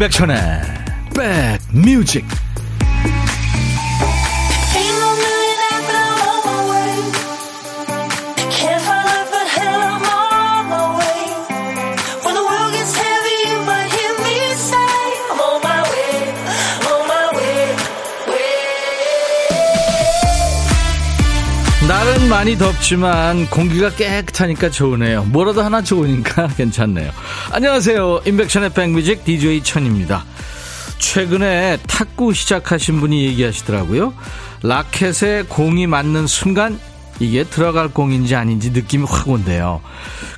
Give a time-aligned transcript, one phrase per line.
[0.00, 0.38] 임백천의
[1.14, 2.24] 백뮤직
[21.86, 25.24] 날은 많이 덥지만 공기가 깨끗하니까 좋으네요.
[25.24, 27.10] 뭐라도 하나 좋으니까 괜찮네요.
[27.52, 28.20] 안녕하세요.
[28.26, 30.24] 임백천의 백뮤직 DJ 천입니다.
[30.98, 34.14] 최근에 탁구 시작하신 분이 얘기하시더라고요.
[34.62, 36.78] 라켓에 공이 맞는 순간
[37.18, 39.80] 이게 들어갈 공인지 아닌지 느낌이 확 온대요.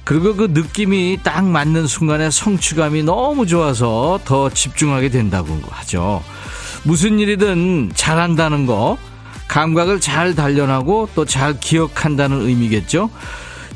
[0.05, 6.25] 그리고 그 느낌이 딱 맞는 순간에 성취감이 너무 좋아서 더 집중하게 된다고 하죠.
[6.83, 8.97] 무슨 일이든 잘한다는 거,
[9.49, 13.11] 감각을 잘 단련하고 또 잘 기억한다는 의미겠죠.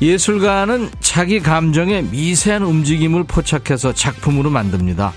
[0.01, 5.13] 예술가는 자기 감정의 미세한 움직임을 포착해서 작품으로 만듭니다.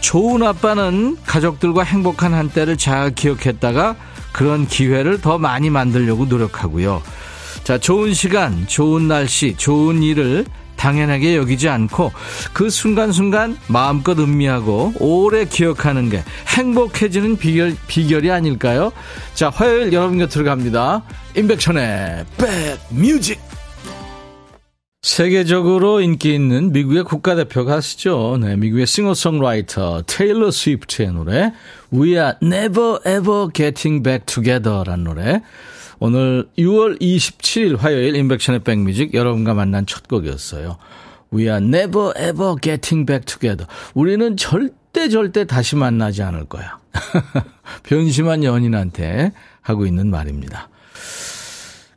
[0.00, 3.96] 좋은 아빠는 가족들과 행복한 한때를 잘 기억했다가
[4.32, 7.02] 그런 기회를 더 많이 만들려고 노력하고요.
[7.62, 12.10] 자, 좋은 시간, 좋은 날씨, 좋은 일을 당연하게 여기지 않고
[12.52, 18.90] 그 순간순간 마음껏 음미하고 오래 기억하는 게 행복해지는 비결, 비결이 아닐까요?
[19.34, 21.04] 자, 화요일 여러분 곁으로 갑니다.
[21.36, 22.24] 임백천의
[22.90, 23.41] 백뮤직.
[25.02, 28.38] 세계적으로 인기 있는 미국의 국가대표 가수죠.
[28.40, 31.52] 네, 미국의 싱어송라이터 테일러 스위프트의 노래
[31.92, 35.42] We are never ever getting back together라는 노래
[35.98, 40.78] 오늘 6월 27일 화요일 인백션의 백뮤직 여러분과 만난 첫 곡이었어요.
[41.32, 43.66] We are never ever getting back together.
[43.94, 46.78] 우리는 절대 절대 다시 만나지 않을 거야.
[47.82, 50.68] 변심한 연인한테 하고 있는 말입니다.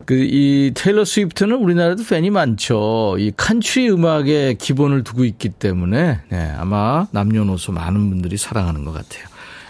[0.06, 3.16] 그, 이, 테일러 스위프트는 우리나라도 팬이 많죠.
[3.18, 9.26] 이 country 음악에 기본을 두고 있기 때문에, 네, 아마 남녀노소 많은 분들이 사랑하는 것 같아요.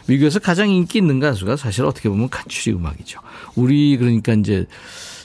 [0.07, 3.19] 미국에서 가장 인기 있는 가수가 사실 어떻게 보면 country 음악이죠.
[3.55, 4.65] 우리 그러니까 이제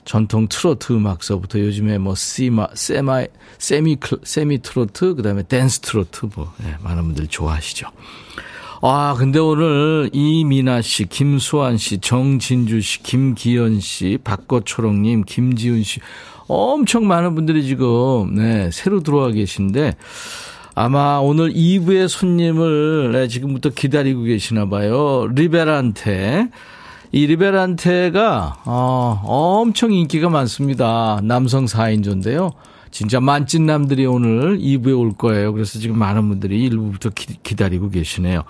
[0.05, 3.25] 전통 트로트 음악서부터 요즘에 뭐 시마, 세마,
[3.59, 7.89] semi, semi 트로트, 그 다음에 댄스 트로트 뭐, 네, 많은 분들이 좋아하시죠.
[8.83, 16.01] 아, 근데 오늘 이미나 씨, 김수환 씨, 정진주 씨, 김기현 씨, 박거초롱님, 김지훈 씨,
[16.49, 19.97] 엄청 많은 분들이 지금, 네, 새로 들어와 계신데,
[20.75, 25.27] 아마 오늘 2부의 손님을 네, 지금부터 기다리고 계시나 봐요.
[25.35, 26.49] 리베란테.
[27.13, 31.21] 이 리베란테가 어, 엄청 인기가 많습니다.
[31.25, 32.53] 남성 4인조인데요.
[32.91, 35.53] 진짜 만찢남들이 오늘 2부에 올 거예요.
[35.53, 38.43] 그래서 지금 많은 분들이 1부부터 기, 다리고 계시네요.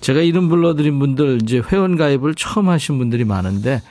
[0.00, 3.82] 제가 이름 불러드린 분들 이제 회원 가입을 처음 하신 분들이 많은데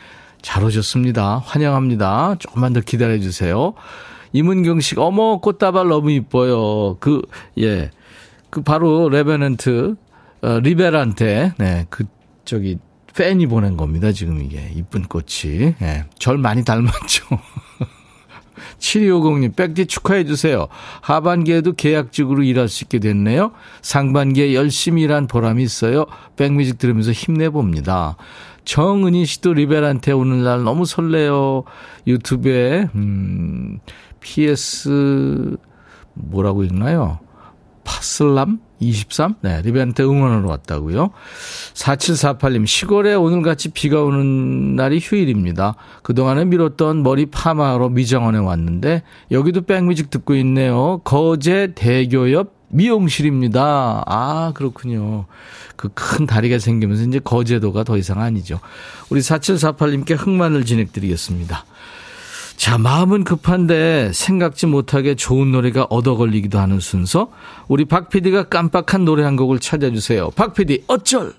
[0.42, 1.42] 잘 오셨습니다.
[1.46, 2.36] 환영합니다.
[2.40, 3.74] 조금만 더 기다려 주세요.
[4.34, 6.98] 이문경 씨가 어머 꽃다발 너무 이뻐요.
[7.00, 7.22] 그
[7.58, 7.90] 예.
[8.50, 9.96] 그 바로 레베넌트
[10.42, 11.86] 어, 리베란테 네.
[11.90, 12.06] 그
[12.44, 12.78] 저기
[13.16, 14.12] 팬이 보낸 겁니다.
[14.12, 15.76] 지금 이게 이쁜 꽃이.
[15.82, 16.06] 예.
[16.20, 17.26] 절 많이 닮았죠.
[18.80, 20.68] 7250님, 백디 축하해주세요.
[21.02, 23.52] 하반기에도 계약직으로 일할 수 있게 됐네요.
[23.82, 26.06] 상반기에 열심히 일한 보람이 있어요.
[26.36, 28.18] 백뮤직 들으면서 힘내봅니다.
[28.66, 31.64] 정은희 씨도 리베란테 오는 날 너무 설레요.
[32.08, 33.80] 유튜브에, 음,
[34.20, 35.58] PS
[36.16, 37.20] 뭐라고 읽나요?
[37.84, 39.36] 파슬람 23?
[39.42, 41.12] 네, 리벤트 응원하러 왔다고요.
[41.74, 45.76] 4748님, 시골에 오늘같이 비가 오는 날이 휴일입니다.
[46.04, 51.02] 그동안에 미뤘던 머리 파마하러 미장원에 왔는데, 여기도 백뮤직 듣고 있네요.
[51.04, 54.04] 거제 대교 옆 미용실입니다.
[54.06, 55.26] 아, 그렇군요.
[55.76, 58.60] 그 큰 다리가 생기면서 이제 거제도가 더 이상 아니죠.
[59.10, 61.66] 우리 4748님께 흑마늘 진행드리겠습니다.
[62.58, 67.30] 자, 마음은 급한데 생각지 못하게 좋은 노래가 얻어 걸리기도 하는 순서.
[67.68, 70.32] 우리 박 PD가 깜빡한 노래 한 곡을 찾아주세요.
[70.32, 71.34] 박 PD, 어쩔!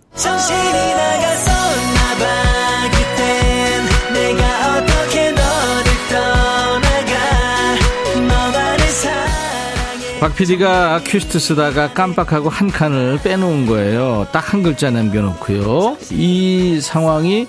[10.20, 14.26] 박 PD가 큐시트 쓰다가 깜빡하고 한 칸을 빼놓은 거예요.
[14.32, 15.98] 딱 한 글자 남겨놓고요.
[16.12, 17.46] 이 상황이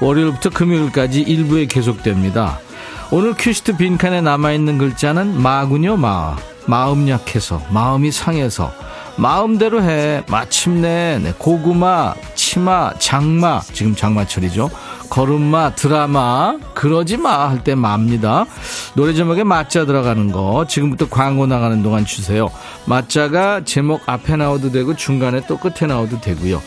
[0.00, 2.60] 월요일부터 금요일까지 일부에 계속됩니다.
[3.16, 6.36] 오늘 큐시트 빈칸에 남아있는 글자는 마군요, 마.
[6.66, 8.72] 마음 약해서, 마음이 상해서,
[9.14, 10.24] 마음대로 해.
[10.28, 14.68] 마침내, 네, 고구마, 치마, 장마, 지금 장마철이죠.
[15.10, 18.46] 걸음마, 드라마, 그러지 마 할때 마입니다.
[18.94, 22.50] 노래 제목에 맞자 들어가는 거 지금부터 광고 나가는 동안 주세요.
[22.86, 26.60] 맞자가 제목 앞에 나와도 되고 중간에 또 끝에 나와도 되고요.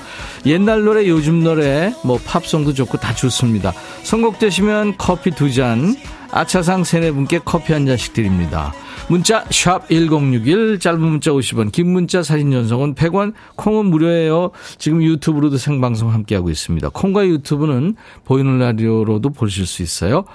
[0.45, 3.73] 옛날 노래, 요즘 노래, 뭐 팝송도 좋고 다 좋습니다.
[4.03, 5.93] 선곡되시면 커피 두 잔,
[6.31, 8.73] 아차상 세네 분께 커피 한 잔씩 드립니다.
[9.09, 14.51] 문자 1061, 짧은 문자 50원, 긴 문자 사진 전송은 100원, 콩은 무료예요.
[14.77, 16.89] 지금 유튜브로도 생방송 함께하고 있습니다.
[16.89, 17.95] 콩과 유튜브는
[18.25, 20.25] 보이는 라디오로도 보실 수 있어요.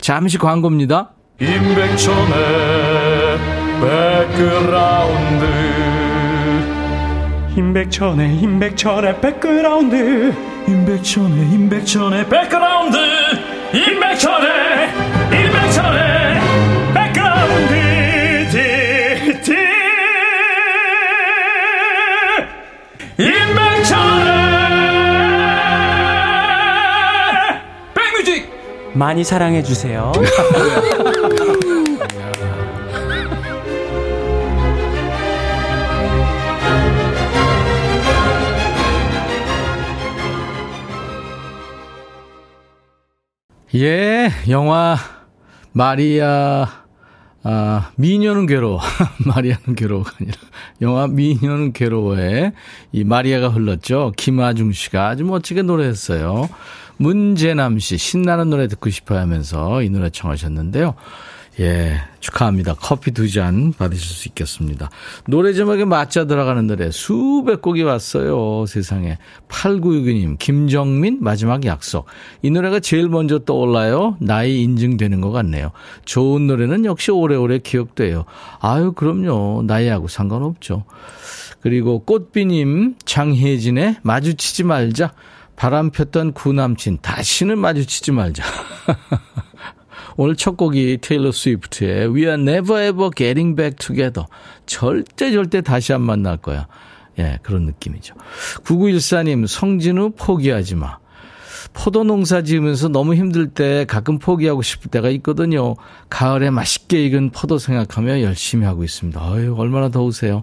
[0.00, 1.10] 잠시 광고입니다.
[1.40, 2.32] 임백천의
[3.80, 5.44] 백그라운드
[7.56, 10.34] 임백천의 임백천의 백그라운드
[10.68, 12.96] 임백천의 임백천의 백그라운드
[13.74, 15.01] 임백천의 임백천의
[28.94, 30.12] 많이 사랑해 주세요.
[43.74, 44.98] 예, 영화
[45.72, 46.82] 마리아
[47.44, 48.80] 아, 미녀는 괴로워.
[49.26, 50.36] 마리아는 괴로워가 아니라
[50.80, 52.52] 영화 미녀는 괴로워에
[52.92, 54.12] 이 마리아가 흘렀죠.
[54.16, 56.48] 김아중 씨가 아주 멋지게 노래했어요.
[56.98, 60.94] 문재남 씨 신나는 노래 듣고 싶어 하면서 이 노래 청하셨는데요.
[61.60, 62.74] 예, 축하합니다.
[62.80, 64.88] 커피 두 잔 받으실 수 있겠습니다.
[65.28, 68.64] 노래 제목에 맞자 들어가는 노래 수백 곡이 왔어요.
[68.66, 69.18] 세상에.
[69.48, 72.06] 8962님, 김정민, 마지막 약속.
[72.40, 74.16] 이 노래가 제일 먼저 떠올라요.
[74.18, 75.72] 나이 인증되는 것 같네요.
[76.06, 78.24] 좋은 노래는 역시 오래오래 기억돼요.
[78.60, 79.64] 아유, 그럼요.
[79.66, 80.84] 나이하고 상관없죠.
[81.60, 85.12] 그리고 꽃비님, 장혜진의 마주치지 말자.
[85.62, 88.42] 바람 폈던 구남친, 다시는 마주치지 말자.
[90.18, 94.26] 오늘 첫 곡이 테일러 스위프트의 We are never ever getting back together.
[94.66, 96.66] 절대 절대 다시 안 만날 거야.
[97.20, 98.16] 예, 그런 느낌이죠.
[98.64, 100.98] 9914님, 성진우 포기하지 마.
[101.72, 105.76] 포도 농사 지으면서 너무 힘들 때 가끔 포기하고 싶을 때가 있거든요.
[106.10, 109.32] 가을에 맛있게 익은 포도 생각하며 열심히 하고 있습니다.
[109.32, 110.42] 어유 얼마나 더우세요.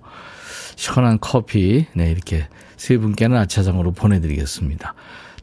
[0.78, 2.48] 시원한 커피, 네, 이렇게
[2.80, 4.94] 세 분께는 아차장으로 보내드리겠습니다.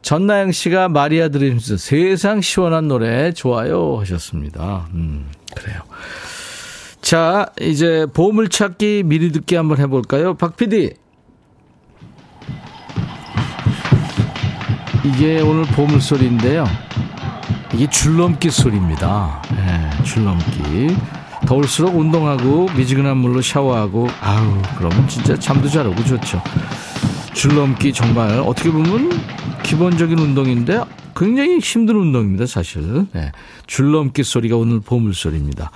[0.01, 4.87] 전나영 씨가 마리아 들으면서 세상 시원한 노래 좋아요 하셨습니다.
[4.93, 5.81] 음, 그래요.
[6.99, 10.33] 자, 이제 보물찾기 미리 듣기 한번 해볼까요?
[10.33, 10.95] 박 PD.
[15.05, 16.65] 이게 오늘 보물소리인데요.
[17.75, 19.43] 이게 줄넘기 소리입니다.
[19.51, 20.97] 네, 줄넘기.
[21.45, 26.41] 더울수록 운동하고 미지근한 물로 샤워하고 아우 그러면 진짜 잠도 잘 오고 좋죠.
[27.33, 29.11] 줄넘기 정말 어떻게 보면
[29.63, 30.81] 기본적인 운동인데
[31.15, 33.07] 굉장히 힘든 운동입니다, 사실.
[33.11, 33.31] 네.
[33.65, 35.71] 줄넘기 소리가 오늘 보물소리입니다.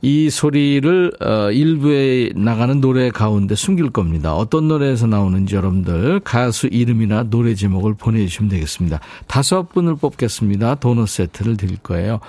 [0.00, 4.34] 이 소리를 어, 일부에 나가는 노래 가운데 숨길 겁니다.
[4.34, 9.00] 어떤 노래에서 나오는지 여러분들 가수 이름이나 노래 제목을 보내주시면 되겠습니다.
[9.26, 10.74] 다섯 분을 뽑겠습니다.
[10.76, 12.20] 도넛 세트를 드릴 거예요.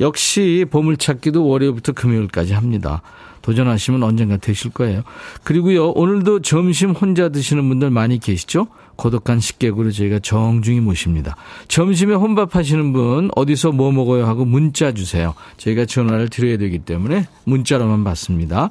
[0.00, 3.02] 역시 보물찾기도 월요일부터 금요일까지 합니다.
[3.42, 5.02] 도전하시면 언젠가 되실 거예요.
[5.44, 8.68] 그리고요, 오늘도 점심 혼자 드시는 분들 많이 계시죠?
[9.00, 11.34] 고독한 식객으로 저희가 정중히 모십니다.
[11.68, 15.32] 점심에 혼밥 하시는 분 어디서 뭐 먹어요 하고 문자 주세요.
[15.56, 18.70] 저희가 전화를 드려야 되기 때문에 문자로만 받습니다.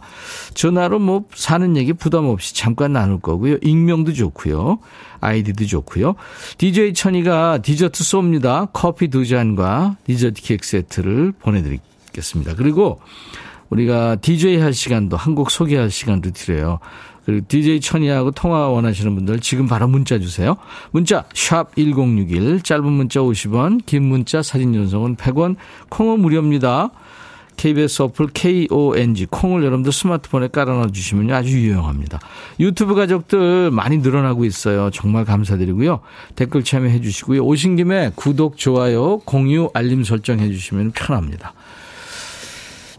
[0.54, 3.57] 전화로 뭐 사는 얘기 부담 없이 잠깐 나눌 거고요.
[3.64, 4.78] 익명도 좋고요.
[5.19, 6.14] 아이디도 좋고요.
[6.59, 8.69] DJ 천이가 디저트 쏩니다.
[8.71, 12.54] 커피 두 잔과 디저트 케이크 세트를 보내드리겠습니다.
[12.56, 13.02] 그리고
[13.69, 16.80] 우리가 DJ 할 시간도 한 곡 소개할 시간도 드려요.
[17.26, 20.57] 그리고 DJ 천이하고 통화 원하시는 분들 지금 바로 문자 주세요.
[20.92, 25.56] 문자 1061, 짧은 문자 50원, 긴 문자 사진 전송은 100원,
[25.90, 26.90] 콩은 무료입니다.
[27.57, 32.19] KBS 어플 KONG 콩을 여러분들 스마트폰에 깔아놔 주시면 아주 유용합니다.
[32.59, 34.90] 유튜브 가족들 많이 늘어나고 있어요.
[34.92, 35.99] 정말 감사드리고요.
[36.35, 37.44] 댓글 참여해 주시고요.
[37.44, 41.54] 오신 김에 구독, 좋아요, 공유, 알림 설정해 주시면 편합니다.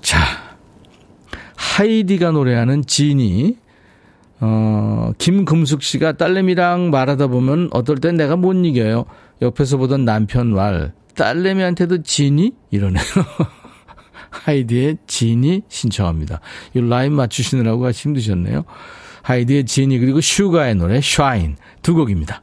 [0.02, 0.20] 자,
[1.70, 3.56] 하이디가 노래하는 지니
[4.40, 9.04] 어, 김금숙 씨가 딸내미랑 말하다 보면 어떨 땐 내가 못 이겨요.
[9.40, 10.92] 옆에서 보던 남편 말.
[11.14, 12.52] 딸내미한테도 지니?
[12.70, 13.02] 이러네요.
[14.30, 16.40] 하이디의 지니 신청합니다.
[16.74, 18.64] 이 라인 맞추시느라고 아주 힘드셨네요.
[19.22, 22.42] 하이디의 지니 그리고 슈가의 노래 샤인 두 곡입니다.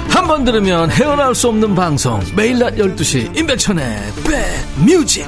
[0.13, 3.83] 한 번 들으면 헤어나올 수 없는 방송 매일 낮 12시 임백천의
[4.23, 5.25] 백뮤직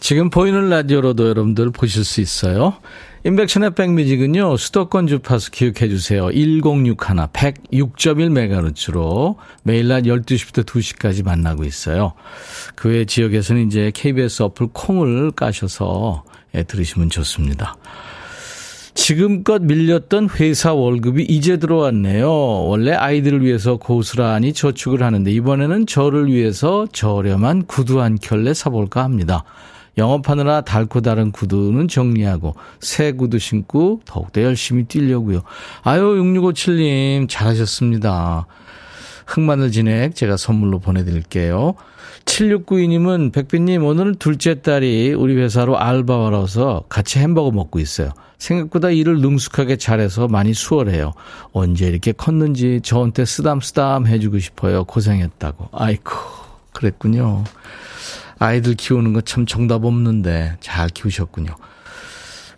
[0.00, 2.74] 지금 보이는 라디오로도 여러분들 보실 수 있어요.
[3.24, 6.30] 인백션의 백뮤직은요, 수도권 주파수 기억해 주세요.
[6.30, 6.94] 1061,
[7.32, 12.12] 106.1MHz로 매일 낮 12시부터 2시까지 만나고 있어요.
[12.76, 16.22] 그 외 지역에서는 이제 KBS 어플 콩을 까셔서
[16.54, 17.76] 예, 들으시면 좋습니다.
[18.98, 22.30] 지금껏 밀렸던 회사 월급이 이제 들어왔네요.
[22.64, 29.44] 원래 아이들을 위해서 고스란히 저축을 하는데 이번에는 저를 위해서 저렴한 구두 한 켤레 사볼까 합니다.
[29.98, 35.42] 영업하느라 닳고 다른 구두는 정리하고 새 구두 신고 더욱더 열심히 뛰려고요.
[35.84, 38.46] 아유 6657님 잘하셨습니다.
[39.28, 41.74] 흑마늘 진액 제가 선물로 보내드릴게요.
[42.24, 48.10] 7692님은 백빈님 오늘은 둘째 딸이 우리 회사로 알바와 라서 같이 햄버거 먹고 있어요.
[48.38, 51.12] 생각보다 일을 능숙하게 잘해서 많이 수월해요.
[51.52, 54.84] 언제 이렇게 컸는지 저한테 쓰담쓰담 해주고 싶어요.
[54.84, 55.68] 고생했다고.
[55.72, 56.14] 아이쿠
[56.72, 57.44] 그랬군요.
[58.38, 61.54] 아이들 키우는 거 참 정답 없는데 잘 키우셨군요.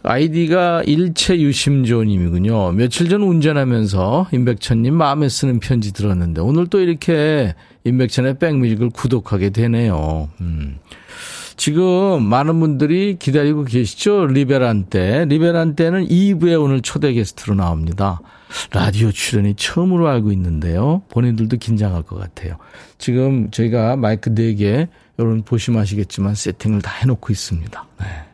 [0.02, 2.72] 아이디가 일체유심조님이군요.
[2.72, 7.54] 며칠 전 운전하면서 임백천님 마음에 쓰는 편지 들었는데 오늘 또 이렇게
[7.84, 10.28] 임백천의 백뮤직을 구독하게 되네요.
[10.40, 10.78] 음.
[11.56, 14.28] 지금 많은 분들이 기다리고 계시죠?
[14.28, 15.26] 리베란 때.
[15.26, 18.20] 리베란 때는 2부에 오늘 초대 게스트로 나옵니다.
[18.72, 21.02] 라디오 출연이 처음으로 알고 있는데요.
[21.10, 22.56] 본인들도 긴장할 것 같아요.
[22.96, 24.88] 지금 저희가 마이크 4개,
[25.18, 27.86] 여러분 보시면 아시겠지만 세팅을 다 해놓고 있습니다.
[28.00, 28.29] 네.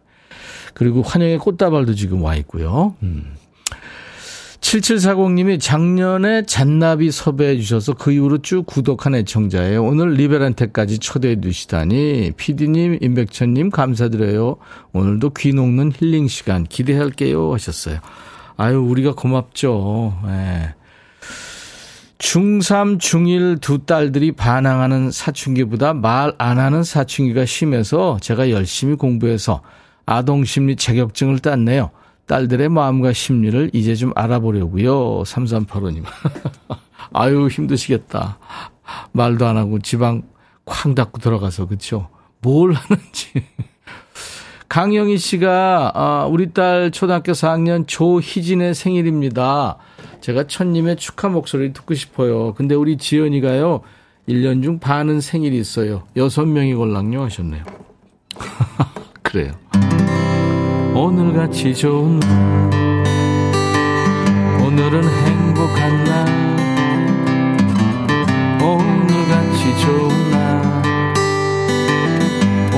[0.77, 2.95] 그리고 환영의 꽃다발도 지금 와 있고요.
[3.03, 3.33] 음.
[4.61, 9.83] 7740님이 작년에 잔나비 섭외해 주셔서 그 이후로 쭉 구독한 애청자예요.
[9.83, 14.57] 오늘 리베란테까지 초대해 주시다니 피디님, 임백천님 감사드려요.
[14.93, 18.01] 오늘도 귀 녹는 힐링 시간 기대할게요 하셨어요.
[18.59, 20.19] 아유 우리가 고맙죠.
[20.27, 20.75] 네.
[22.19, 29.63] 중3, 중1 두 딸들이 반항하는 사춘기보다 말 안 하는 사춘기가 심해서 제가 열심히 공부해서
[30.07, 31.91] 아동 심리 자격증을 땄네요.
[32.27, 35.23] 딸들의 마음과 심리를 이제 좀 알아보려고요.
[35.25, 36.05] 3385님.
[37.13, 38.39] 아유, 힘드시겠다.
[39.13, 40.23] 말도 안 하고 지방
[40.65, 42.09] 쾅 닫고 들어가서, 그쵸?
[42.41, 43.29] 뭘 하는지.
[44.69, 49.79] 강영희 씨가, 아, 우리 딸 초등학교 4학년 조희진의 생일입니다.
[50.21, 52.53] 제가 천님의 축하 목소리 듣고 싶어요.
[52.55, 53.83] 근데 우리 지연이가요,
[54.29, 56.03] 1년 중 반은 생일이 있어요.
[56.17, 57.65] 6명이 걸랑요 하셨네요.
[59.23, 59.53] 그래요.
[60.97, 62.19] 오늘같이 좋은
[64.65, 66.27] 오늘은 행복한 날.
[68.63, 70.83] 오늘같이 좋은 날.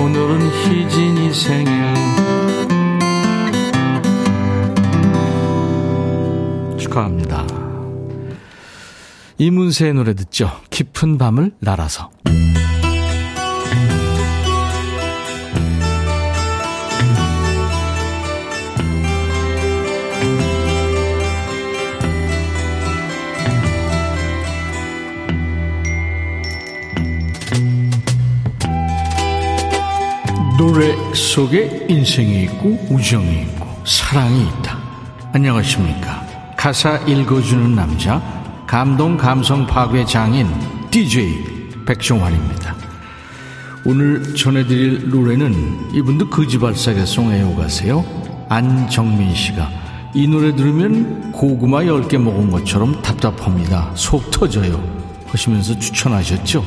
[0.02, 1.94] 오늘은 희진이 생일.
[6.76, 7.46] 축하합니다.
[9.38, 10.50] 이문세의 노래 듣죠.
[10.70, 12.10] 깊은 밤을 날아서
[30.58, 34.76] 노래 속에 인생이 있고 우정이 있고 사랑이 있다.
[35.32, 36.26] 안녕하십니까.
[36.56, 38.20] 가사 읽어주는 남자,
[38.66, 40.48] 감동 감성 파괴 장인
[40.90, 42.74] DJ 백종환입니다.
[43.86, 48.04] 오늘 전해드릴 노래는 이분도 거지발사계송 애호가세요.
[48.48, 49.70] 안정민 씨가
[50.12, 53.92] 이 노래 들으면 고구마 10개 먹은 것처럼 답답합니다.
[53.94, 54.82] 속 터져요.
[55.28, 56.64] 하시면서 추천하셨죠.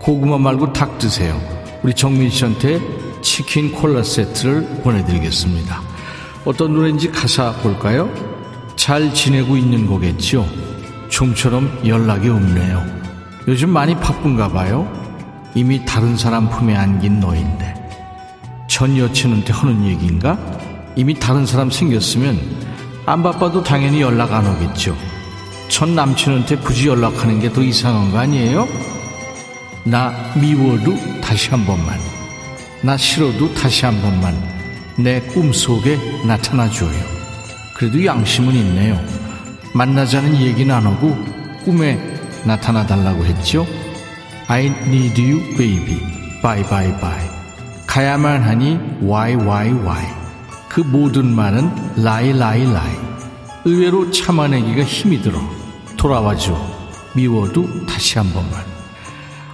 [0.00, 1.40] 고구마 말고 닭 드세요.
[1.82, 5.82] 우리 정민 씨한테 치킨 콜라 세트를 보내드리겠습니다.
[6.44, 8.08] 어떤 노래인지 가사 볼까요?
[8.76, 10.46] 잘 지내고 있는 거겠죠?
[11.08, 12.84] 좀처럼 연락이 없네요.
[13.48, 14.86] 요즘 많이 바쁜가 봐요.
[15.56, 17.74] 이미 다른 사람 품에 안긴 너인데.
[18.68, 20.38] 전 여친한테 하는 얘기인가?
[20.94, 22.38] 이미 다른 사람 생겼으면
[23.06, 24.96] 안 바빠도 당연히 연락 안 오겠죠.
[25.68, 28.68] 전 남친한테 굳이 연락하는 게 더 이상한 거 아니에요?
[29.84, 31.98] 나 미워도 다시 한 번만.
[32.86, 34.32] 나 싫어도 다시 한 번만
[34.96, 36.96] 내 꿈속에 나타나줘요.
[37.74, 39.04] 그래도 양심은 있네요.
[39.74, 41.18] 만나자는 얘기는 안 하고
[41.64, 41.98] 꿈에
[42.44, 43.66] 나타나 달라고 했죠.
[44.46, 45.98] I need you baby.
[46.40, 47.28] bye bye bye.
[47.88, 50.06] 가야만 하니 why why why.
[50.68, 52.98] 그 모든 말은 lie lie lie.
[53.64, 55.40] 의외로 참아내기가 힘이 들어.
[55.96, 56.56] 돌아와줘.
[57.16, 58.75] 미워도 다시 한 번만.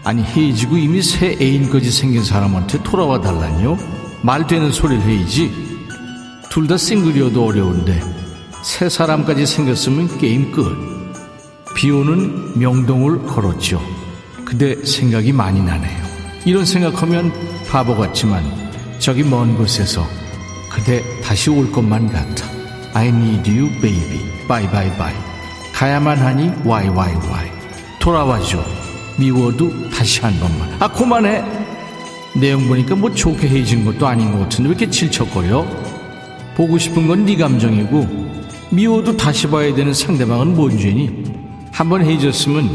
[0.04, 3.78] 아니 헤어지고 이미 새 애인까지 생긴 사람한테 돌아와 달라니요?
[4.22, 5.52] 말 되는 소리를 해야지.
[6.50, 8.00] 둘 다 싱글이어도 어려운데
[8.62, 10.66] 새 사람까지 생겼으면 게임 끝.
[11.74, 13.80] 비 오는 명동을 걸었죠.
[14.44, 16.02] 그대 생각이 많이 나네요.
[16.44, 17.32] 이런 생각하면
[17.70, 18.44] 바보 같지만
[18.98, 20.06] 저기 먼 곳에서
[20.70, 22.46] 그대 다시 올 것만 같아.
[22.94, 24.20] I need you, baby.
[24.46, 25.14] Bye, bye, bye.
[25.72, 27.50] 가야만 하니 why, why, why.
[28.00, 28.81] 돌아와줘.
[29.18, 30.68] 미워도 다시 한 번만.
[30.80, 31.42] 아, 그만해.
[32.34, 35.66] 내용 보니까 뭐 좋게 헤어진 것도 아닌 것 같은데 왜 이렇게 질척거려?
[36.56, 38.32] 보고 싶은 건 네 감정이고
[38.70, 41.24] 미워도 다시 봐야 되는 상대방은 뭔 죄니?
[41.72, 42.70] 한번 헤어졌으면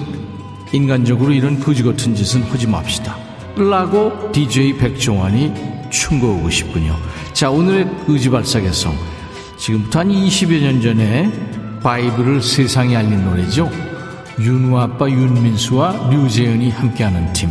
[0.74, 3.16] 인간적으로 이런 거지 같은 짓은 하지 맙시다.
[3.56, 5.52] 라고 DJ 백종환이
[5.90, 6.96] 충고하고 싶군요.
[7.34, 8.96] 자, 오늘의 의지발사계성.
[9.58, 11.32] 지금부터 한 20여 년 전에
[11.82, 13.72] 바이블을 세상에 알린 노래죠.
[14.40, 17.50] 윤우 아빠 윤민수와 류재현이 함께하는 팀.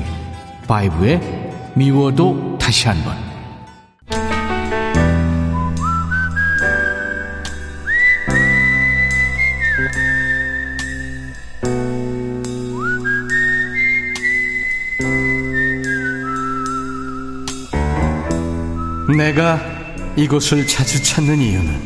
[0.68, 1.20] 바이브의
[1.74, 3.16] 미워도 다시 한 번.
[19.16, 19.60] 내가
[20.14, 21.80] 이곳을 자주 찾는 이유는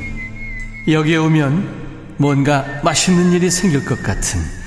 [0.89, 4.60] 여기에 오면 뭔가 맛있는 일이 생길 것 같은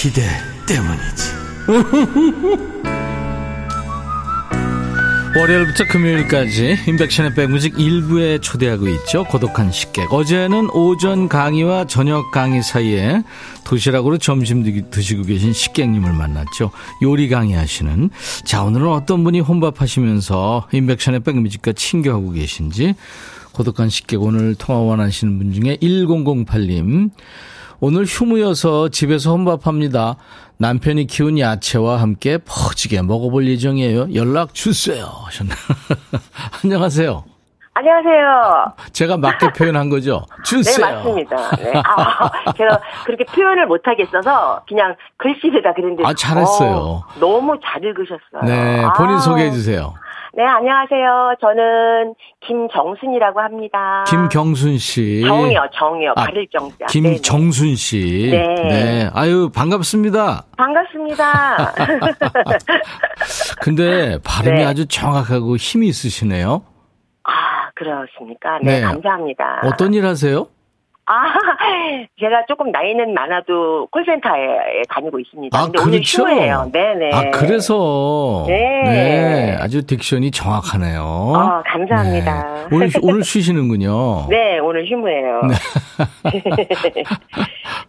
[0.00, 0.22] 기대
[0.66, 1.24] 때문이지.
[5.36, 9.24] 월요일부터 금요일까지 인백션의 백뮤직 일부에 초대하고 있죠.
[9.24, 10.10] 고독한 식객.
[10.10, 13.22] 어제는 오전 강의와 저녁 강의 사이에
[13.64, 16.70] 도시락으로 점심 드시고 계신 식객님을 만났죠.
[17.02, 18.08] 요리 강의하시는.
[18.46, 22.94] 자, 오늘은 어떤 분이 혼밥하시면서 인백션의 백뮤직과 친교하고 계신지
[23.52, 27.10] 고독한 식객 오늘 통화 원하시는 분 중에 1008님.
[27.80, 30.16] 오늘 휴무여서 집에서 혼밥합니다.
[30.58, 34.14] 남편이 키운 야채와 함께 퍼지게 먹어볼 예정이에요.
[34.14, 35.06] 연락 주세요.
[35.24, 35.54] 하셨나.
[36.62, 37.24] 안녕하세요.
[37.72, 38.74] 안녕하세요.
[38.92, 40.26] 제가 맞게 표현한 거죠?
[40.44, 40.86] 주세요.
[40.86, 41.56] 네, 맞습니다.
[41.56, 41.72] 네.
[41.82, 46.02] 아, 제가 그렇게 표현을 못하겠어서 그냥 글씨에다 그랬는데.
[46.04, 46.76] 아, 잘했어요.
[46.76, 48.42] 어, 너무 잘 읽으셨어요.
[48.44, 49.94] 네, 본인 아, 소개해 주세요.
[50.32, 51.34] 네, 안녕하세요.
[51.40, 52.14] 저는
[52.46, 54.04] 김정순이라고 합니다.
[54.08, 55.22] 김경순 씨.
[55.26, 56.12] 정이요, 정이요.
[56.16, 56.86] 아, 가릴 정자.
[56.86, 58.30] 김정순 씨.
[58.30, 59.10] 네.
[59.12, 60.44] 아유, 반갑습니다.
[60.56, 61.74] 반갑습니다.
[63.60, 64.64] 근데 발음이 네.
[64.64, 66.62] 아주 정확하고 힘이 있으시네요.
[67.24, 68.58] 아, 그렇습니까?
[68.62, 68.80] 네, 네.
[68.82, 69.62] 감사합니다.
[69.64, 70.46] 어떤 일 하세요?
[71.12, 71.24] 아,
[72.20, 75.58] 제가 조금 나이는 많아도 콜센터에 다니고 있습니다.
[75.58, 76.22] 아, 근데 오늘 그렇죠?
[76.22, 76.70] 휴무예요.
[76.72, 77.10] 네네.
[77.12, 78.44] 아, 그래서.
[78.46, 79.56] 네.
[79.58, 81.32] 아주 딕션이 정확하네요.
[81.34, 82.54] 아, 감사합니다.
[82.68, 82.76] 네.
[82.76, 84.26] 오늘, 쉬- 오늘 쉬시는군요.
[84.30, 85.40] 네, 오늘 휴무예요.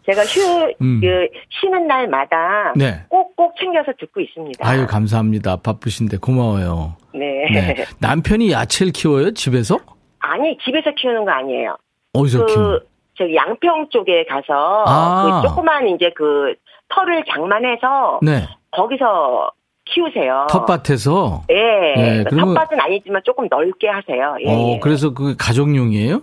[0.07, 0.99] 제가 휴, 음.
[1.01, 1.27] 그,
[1.61, 3.01] 쉬는 날마다 네.
[3.09, 4.67] 꼭꼭 챙겨서 듣고 있습니다.
[4.67, 5.57] 아유, 감사합니다.
[5.57, 6.95] 바쁘신데 고마워요.
[7.13, 7.45] 네.
[7.53, 7.85] 네.
[7.99, 9.35] 남편이 야채를 키워요?
[9.35, 9.77] 집에서?
[10.19, 11.77] 아니, 집에서 키우는 거 아니에요.
[12.13, 12.45] 어디서?
[12.47, 12.79] 그,
[13.21, 15.41] 저기 양평 쪽에 가서, 아.
[15.43, 16.55] 그 조그만 이제 그,
[16.89, 18.47] 털을 장만해서, 네.
[18.71, 19.51] 거기서
[19.85, 20.47] 키우세요.
[20.49, 21.43] 텃밭에서?
[21.51, 21.53] 예.
[21.95, 24.35] 네, 그러면- 텃밭은 아니지만 조금 넓게 하세요.
[24.41, 24.49] 예.
[24.49, 26.21] 어, 그래서 그 가족용이에요?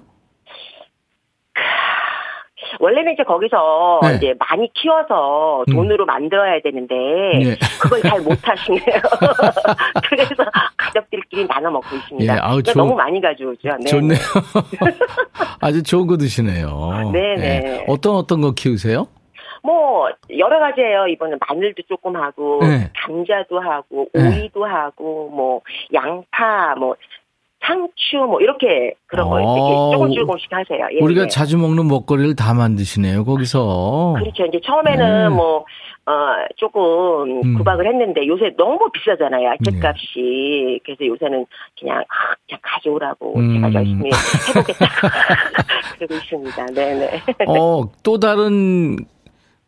[2.80, 4.14] 원래는 이제 거기서 네.
[4.16, 5.72] 이제 많이 키워서 음.
[5.74, 7.56] 돈으로 만들어야 되는데 네.
[7.80, 8.82] 그걸 잘 못하시네요.
[10.08, 10.34] 그래서
[11.28, 12.34] 가족들끼리 나눠 먹고 있습니다.
[12.34, 13.68] 예, 아우, 좋- 너무 많이 가져오죠.
[13.80, 13.84] 네.
[13.90, 14.18] 좋네요.
[15.60, 17.10] 아주 좋은 거 드시네요.
[17.12, 17.44] 네네.
[17.44, 17.84] 예.
[17.88, 19.06] 어떤 어떤 거 키우세요?
[19.62, 21.06] 뭐 여러 가지예요.
[21.08, 22.90] 이번엔 마늘도 조금 하고 네.
[23.04, 24.42] 감자도 하고 네.
[24.42, 25.60] 오이도 하고 뭐
[25.92, 26.94] 양파 뭐
[27.60, 30.88] 상추 뭐 이렇게 그런 거 어, 이렇게 조금 조금씩 하세요.
[30.92, 31.26] 예, 우리가 예.
[31.28, 34.14] 자주 먹는 먹거리를 다 만드시네요, 거기서.
[34.18, 34.46] 그렇죠.
[34.46, 35.34] 이제 처음에는 네.
[35.34, 35.64] 뭐,
[36.06, 36.12] 어,
[36.56, 37.58] 조금 음.
[37.58, 39.56] 구박을 했는데 요새 너무 비싸잖아요.
[39.60, 39.70] 네.
[39.70, 40.80] 죗값이.
[40.84, 41.44] 그래서 요새는
[41.78, 43.54] 그냥, 아, 그냥 가져오라고 음.
[43.54, 44.10] 제가 열심히
[44.48, 44.86] 해보겠다.
[45.98, 46.66] 그러고 있습니다.
[46.66, 47.22] 네네.
[47.48, 48.96] 어, 또 다른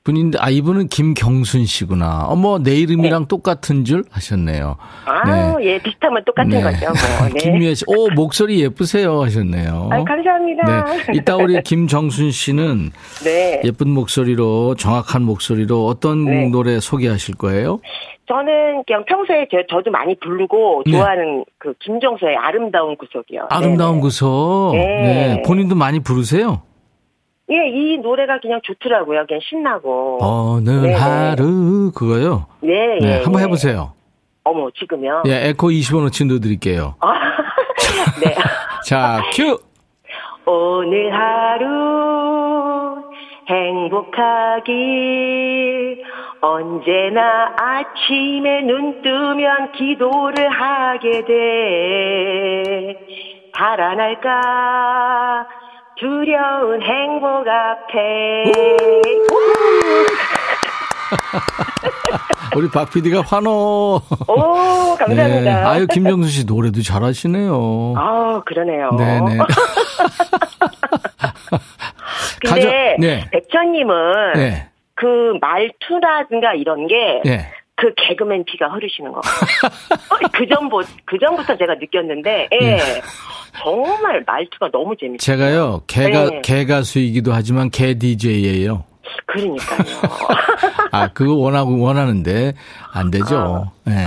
[0.02, 2.26] 분인데, 아, 이분은 김경순 씨구나.
[2.28, 4.76] 어머, 내 이름이랑 똑같은 줄 아셨네요.
[5.04, 6.62] 아, 예, 비슷하면 똑같은 네.
[6.62, 6.86] 거죠.
[6.86, 7.28] 뭐.
[7.28, 7.38] 네.
[7.38, 9.90] 김미애 씨, 오, 목소리 예쁘세요 하셨네요.
[9.92, 10.84] 아, 감사합니다.
[10.84, 11.12] 네.
[11.14, 12.90] 이따 우리 김정순 씨는
[13.24, 13.60] 네.
[13.64, 16.48] 예쁜 목소리로, 정확한 목소리로 어떤 네.
[16.48, 17.80] 노래 소개하실 거예요?
[18.26, 20.92] 저는 그냥 평소에 저, 저도 많이 부르고 네.
[20.92, 23.48] 좋아하는 그 김정수의 아름다운 구석이요.
[23.50, 24.00] 아름다운.
[24.00, 24.70] 구석.
[24.72, 24.78] 네.
[25.36, 25.42] 네.
[25.42, 26.62] 본인도 많이 부르세요?
[27.52, 29.26] 예, 이 노래가 그냥 좋더라고요.
[29.26, 30.18] 그냥 신나고.
[30.22, 30.94] 어느 네네.
[30.94, 32.46] 하루, 그거요?
[32.60, 33.18] 네, 네.
[33.18, 33.44] 예, 한번 예.
[33.46, 33.92] 해보세요.
[34.44, 35.24] 어머, 지금요?
[35.26, 36.94] 예, 에코 20원어치 넣어드릴게요.
[37.00, 37.12] 아,
[38.24, 38.34] 네.
[38.86, 39.58] 자, 큐!
[40.46, 43.02] 오늘 하루
[43.48, 44.70] 행복하길
[46.40, 52.96] 언제나 아침에 눈 뜨면 기도를 하게 돼
[53.52, 55.46] 달아날까
[56.00, 58.50] 두려운 행복 앞에
[62.56, 64.00] 우리 박 PD가 환호.
[64.26, 65.40] 오, 감사합니다.
[65.40, 65.50] 네.
[65.50, 67.94] 아유, 김정수 씨 노래도 잘하시네요.
[67.96, 68.90] 아, 그러네요.
[68.96, 69.38] 네네.
[72.40, 73.28] 근데 네.
[73.30, 74.68] 백천님은 네.
[74.94, 77.52] 그 말투라든가 이런 게 네.
[77.76, 80.28] 그 개그맨 피가 흐르시는 것 같아요.
[80.32, 82.78] 그 전부 그 전부터 제가 느꼈는데, 예.
[83.60, 83.64] 네.
[83.64, 85.18] 정말 말투가 너무 재밌어요.
[85.18, 86.40] 제가요, 개가, 네.
[86.42, 88.84] 개가수이기도 하지만 개 DJ예요.
[89.26, 89.80] 그러니까요.
[90.92, 92.54] 아, 그거 원하고 원하는데
[92.92, 93.70] 안 되죠.
[93.84, 94.04] 네.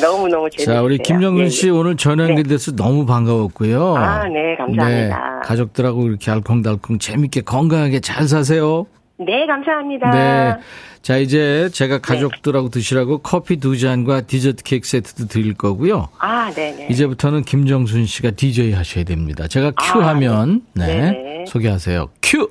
[0.00, 0.76] 너무 너무 재밌어요.
[0.76, 3.96] 자, 우리 김정근 씨 오늘 전화 연결돼서 너무 반가웠고요.
[3.96, 4.86] 아, 네, 감사합니다.
[4.88, 5.10] 네,
[5.44, 8.86] 가족들하고 이렇게 알콩달콩 재밌게 건강하게 잘 사세요.
[9.18, 10.10] 네, 감사합니다.
[10.10, 10.56] 네.
[11.02, 16.08] 자, 이제 제가 가족들하고 드시라고 커피 두 잔과 디저트 케이크 세트도 드릴 거고요.
[16.18, 16.88] 아, 네네.
[16.90, 19.46] 이제부터는 김정순 씨가 DJ 하셔야 됩니다.
[19.48, 20.86] 제가 큐 아, 하면, 네.
[21.12, 21.44] 네네.
[21.46, 22.10] 소개하세요.
[22.22, 22.50] 큐!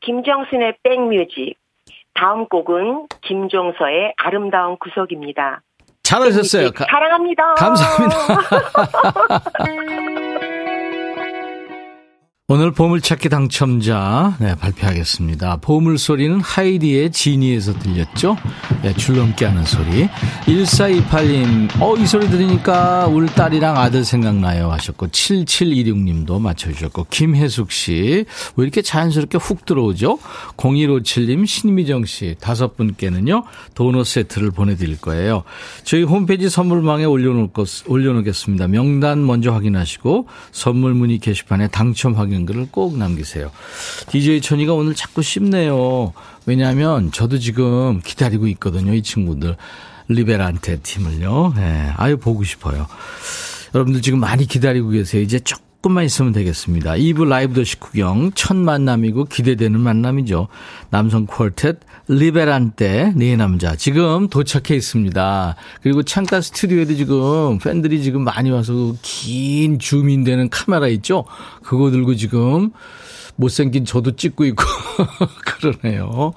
[0.00, 1.56] 김정순의 백뮤직.
[2.14, 5.62] 다음 곡은 김종서의 아름다운 구석입니다.
[6.02, 6.70] 잘하셨어요.
[6.72, 7.54] 가- 사랑합니다.
[7.54, 8.16] 감사합니다.
[12.52, 15.58] 오늘 보물찾기 당첨자 네, 발표하겠습니다.
[15.58, 18.36] 보물소리는 하이디의 지니에서 들렸죠?
[18.82, 20.08] 네, 줄넘기 하는 소리.
[20.46, 28.24] 1428님, 어, 이 소리 들으니까 우리 딸이랑 아들 생각나요 하셨고, 7726님도 맞춰주셨고, 김혜숙 씨,
[28.56, 30.18] 왜 이렇게 자연스럽게 훅 들어오죠?
[30.56, 35.44] 0157님, 신미정 씨, 다섯 분께는요, 도넛 세트를 보내드릴 거예요.
[35.84, 38.66] 저희 홈페이지 선물망에 올려놓겠습니다.
[38.66, 43.50] 명단 먼저 확인하시고, 선물 문의 게시판에 당첨 확인 글을 꼭 남기세요.
[44.08, 46.12] DJ 천이가 오늘 자꾸 쉽네요.
[46.46, 48.94] 왜냐하면 저도 지금 기다리고 있거든요.
[48.94, 49.56] 이 친구들.
[50.08, 51.54] 리베란테 팀을요.
[51.58, 52.86] 예, 아유, 보고 싶어요.
[53.74, 55.22] 여러분들 지금 많이 기다리고 계세요.
[55.22, 56.92] 이제 조금 만 있으면 되겠습니다.
[56.92, 60.48] 2부 라이브 더시 구경 첫 만남이고 기대되는 만남이죠.
[60.90, 65.56] 남성 퀄텟 리베란테 네 남자 지금 도착해 있습니다.
[65.82, 71.24] 그리고 창가 스튜디오에도 지금 팬들이 지금 많이 와서 긴 줌인되는 카메라 있죠.
[71.62, 72.72] 그거 들고 지금
[73.36, 74.64] 못생긴 저도 찍고 있고
[75.80, 76.32] 그러네요.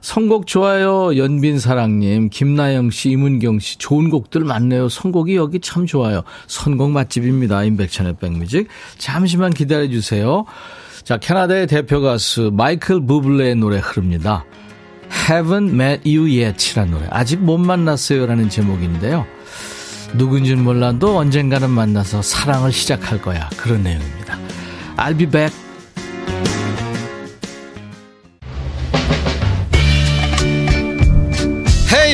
[0.00, 1.16] 선곡 좋아요.
[1.16, 4.88] 연빈 사랑님, 김나영 씨, 이문경 씨, 좋은 곡들 많네요.
[4.88, 6.22] 선곡이 여기 참 좋아요.
[6.46, 7.64] 선곡 맛집입니다.
[7.64, 8.68] 임백천의 백뮤직.
[8.98, 10.44] 잠시만 기다려주세요.
[11.04, 14.44] 자, 캐나다의 대표 가수 마이클 부블레의 노래 흐릅니다.
[15.28, 17.06] Haven't Met You Yet이라는 노래.
[17.10, 18.26] 아직 못 만났어요.
[18.26, 19.26] 라는 제목인데요.
[20.14, 23.48] 누군지는 몰라도 언젠가는 만나서 사랑을 시작할 거야.
[23.56, 24.38] 그런 내용입니다.
[24.96, 25.69] I'll be back.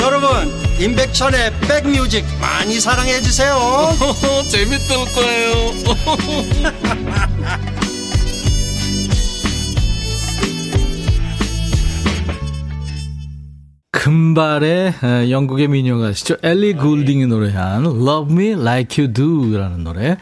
[0.00, 0.30] 여러분
[0.80, 3.54] 임백천의 백뮤직 많이 사랑해 주세요.
[4.48, 5.74] 재밌을 거예요.
[13.92, 16.36] 금발의 에, 영국의 미녀 가시죠?
[16.42, 20.16] 엘리 굴딩이 노래한 Love Me Like You Do라는 노래.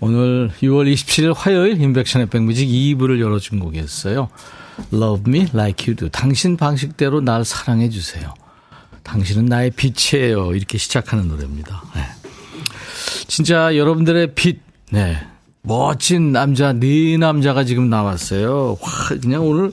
[0.00, 4.28] 오늘 6월 27일 화요일 인백션의 백뮤직 2부를 열어준 곡이었어요.
[4.92, 6.10] Love Me Like You Do.
[6.10, 8.34] 당신 방식대로 날 사랑해 주세요
[9.06, 12.02] 당신은 나의 빛이에요 이렇게 시작하는 노래입니다 네.
[13.28, 15.18] 진짜 여러분들의 빛, 네.
[15.62, 18.78] 멋진 남자, 네 남자가 지금 나왔어요.
[18.80, 19.72] 와, 그냥 오늘,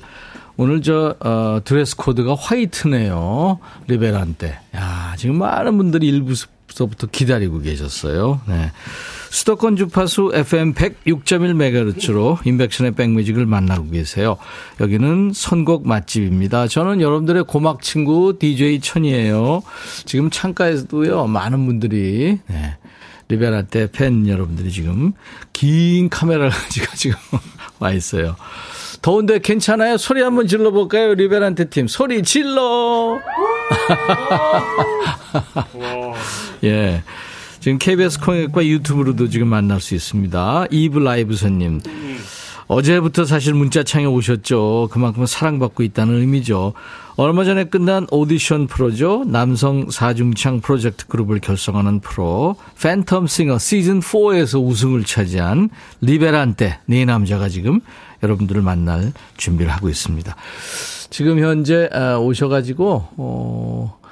[0.57, 3.59] 오늘 저, 어, 드레스 코드가 화이트네요.
[3.87, 4.59] 리베란 때.
[4.75, 8.41] 야, 지금 많은 분들이 일부서부터 기다리고 계셨어요.
[8.47, 8.71] 네.
[9.33, 14.37] 수도권 주파수 FM 106.1MHz로 인백션의 백뮤직을 만나고 계세요.
[14.79, 16.67] 여기는 선곡 맛집입니다.
[16.67, 19.63] 저는 여러분들의 고막 친구 DJ 천이에요.
[20.05, 22.77] 지금 창가에서도요, 많은 분들이, 네.
[23.29, 25.13] 리베라테 팬 여러분들이 지금
[25.51, 27.17] 긴 카메라를 가지고 지금
[27.79, 28.35] 와 있어요.
[29.01, 29.97] 더운데 괜찮아요?
[29.97, 31.15] 소리 한번 질러볼까요?
[31.15, 31.87] 리베란테 팀.
[31.87, 33.19] 소리 질러!
[36.65, 37.01] 예.
[37.63, 40.65] 지금 KBS 콩앱과 유튜브로도 지금 만날 수 있습니다.
[40.69, 41.79] 이브 라이브 손님.
[42.67, 44.89] 어제부터 사실 문자창에 오셨죠.
[44.91, 46.73] 그만큼 사랑받고 있다는 의미죠.
[47.15, 49.23] 얼마 전에 끝난 오디션 프로죠.
[49.27, 55.69] 남성 사중창 프로젝트 그룹을 결성하는 프로 팬텀 싱어 시즌 4에서 우승을 차지한
[56.01, 57.79] 리베란테 네 남자가 지금
[58.23, 60.35] 여러분들을 만날 준비를 하고 있습니다.
[61.09, 64.02] 지금 현재 아, 오셔가지고 어,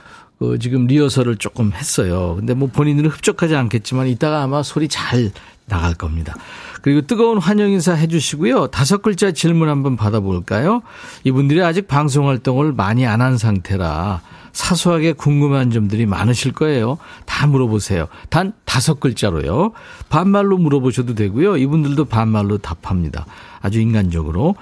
[0.42, 2.36] 어, 지금 리허설을 조금 했어요.
[2.38, 5.32] 근데 뭐 본인들은 흡족하지 않겠지만 이따가 아마 소리 잘
[5.68, 6.36] 나갈 겁니다.
[6.82, 8.68] 그리고 뜨거운 환영 인사 해주시고요.
[8.68, 10.82] 다섯 글자 질문 한번 받아볼까요?
[11.24, 16.98] 이분들이 아직 방송 활동을 많이 안 한 상태라 사소하게 궁금한 점들이 많으실 거예요.
[17.26, 18.08] 다 물어보세요.
[18.30, 19.72] 단 다섯 글자로요.
[20.10, 21.58] 반말로 물어보셔도 되고요.
[21.58, 23.26] 이분들도 반말로 답합니다.
[23.62, 24.56] 아주 인간적으로.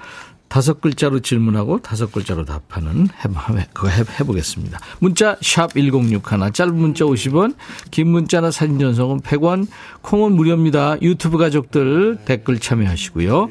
[0.49, 4.79] 다섯 글자로 질문하고 다섯 글자로 답하는 해, 그거 해, 해보겠습니다.
[4.99, 7.55] 문자 샵 1061, 짧은 문자 50원,
[7.91, 9.67] 긴 문자나 사진 전송은 100원,
[10.01, 11.01] 콩은 무료입니다.
[11.01, 13.49] 유튜브 가족들 댓글 참여하시고요.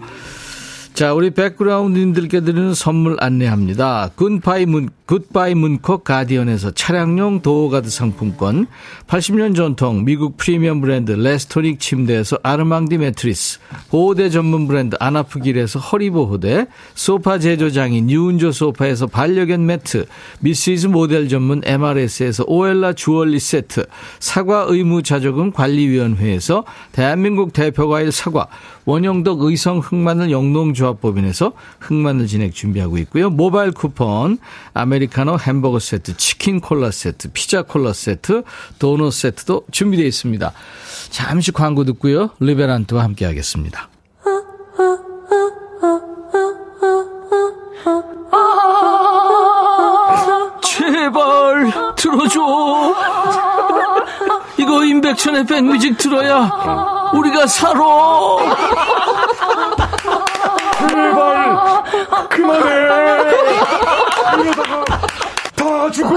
[0.92, 4.10] 자, 우리 백그라운드님들께 드리는 선물 안내합니다.
[4.16, 8.66] 굿바이 문, 굿바이 문콕 가디언에서 차량용 도어가드 상품권,
[9.06, 17.38] 80년 전통 미국 프리미엄 브랜드 레스토닉 침대에서 아르망디 매트리스, 보호대 전문 브랜드 아나프길에서 허리보호대, 소파
[17.38, 20.04] 제조장인 유운조 소파에서 반려견 매트,
[20.40, 23.86] 미시즈 모델 전문 MRS에서 오엘라 주얼리 세트,
[24.20, 28.48] 사과 의무 자조금 관리위원회에서 대한민국 대표 과일 사과,
[28.84, 33.30] 원형덕 의성 흑마늘 영농조합법인에서 흑마늘 진액 준비하고 있고요.
[33.30, 34.36] 모바일 쿠폰,
[34.74, 38.42] 아메 리카노 햄버거 세트, 치킨 콜라 세트, 피자 콜라 세트,
[38.78, 40.52] 도넛 세트도 준비되어 있습니다.
[41.10, 42.30] 잠시 광고 듣고요.
[42.40, 43.88] 리베란트와 함께 하겠습니다.
[50.62, 52.40] 제발 들어줘.
[54.58, 57.80] 이거 임백천의 백뮤직 들어야 우리가 살아.
[60.78, 61.82] 제발
[62.28, 62.68] 그만해.
[64.38, 64.84] 이러다가
[65.56, 66.14] 다 죽어.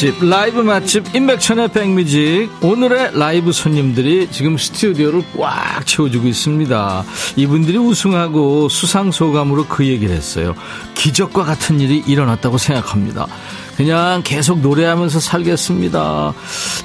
[0.00, 2.48] 맛집, 라이브 맛집, 임백천의 백뮤직.
[2.62, 7.04] 오늘의 라이브 손님들이 지금 스튜디오를 꽉 채워주고 있습니다.
[7.36, 10.54] 이분들이 우승하고 수상소감으로 그 얘기를 했어요.
[10.94, 13.26] 기적과 같은 일이 일어났다고 생각합니다.
[13.76, 16.32] 그냥 계속 노래하면서 살겠습니다.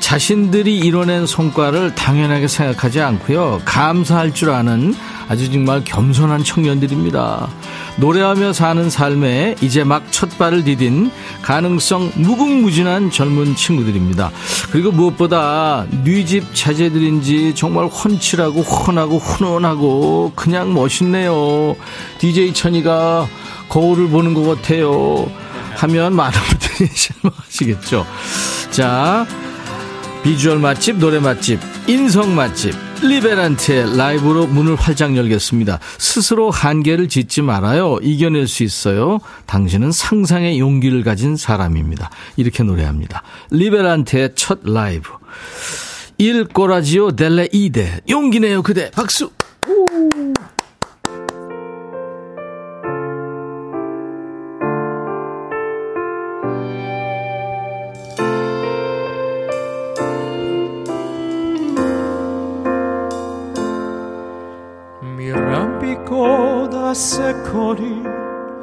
[0.01, 3.61] 자신들이 이뤄낸 성과를 당연하게 생각하지 않고요.
[3.63, 4.93] 감사할 줄 아는
[5.29, 7.47] 아주 정말 겸손한 청년들입니다.
[7.97, 14.31] 노래하며 사는 삶에 이제 막 첫 발을 디딘 가능성 무궁무진한 젊은 친구들입니다.
[14.71, 21.75] 그리고 무엇보다 뉘집 자제들인지 정말 훤칠하고 훤하고 훈훈하고 그냥 멋있네요.
[22.19, 23.27] DJ 천이가
[23.67, 25.29] 거울을 보는 것 같아요.
[25.75, 28.05] 하면 많은 분들이 실망하시겠죠.
[28.71, 29.25] 자,
[30.23, 32.73] 비주얼 맛집, 노래 맛집, 인성 맛집,
[33.07, 35.79] 리베란트의 라이브로 문을 활짝 열겠습니다.
[35.97, 37.99] 스스로 한계를 짓지 말아요.
[38.01, 39.19] 이겨낼 수 있어요.
[39.45, 42.09] 당신은 상상의 용기를 가진 사람입니다.
[42.35, 43.23] 이렇게 노래합니다.
[43.51, 45.09] 리베란트의 첫 라이브.
[46.17, 48.01] 일 꼬라지오 델레 이데.
[48.09, 48.91] 용기네요, 그대.
[48.91, 49.31] 박수!
[49.67, 50.14] Mi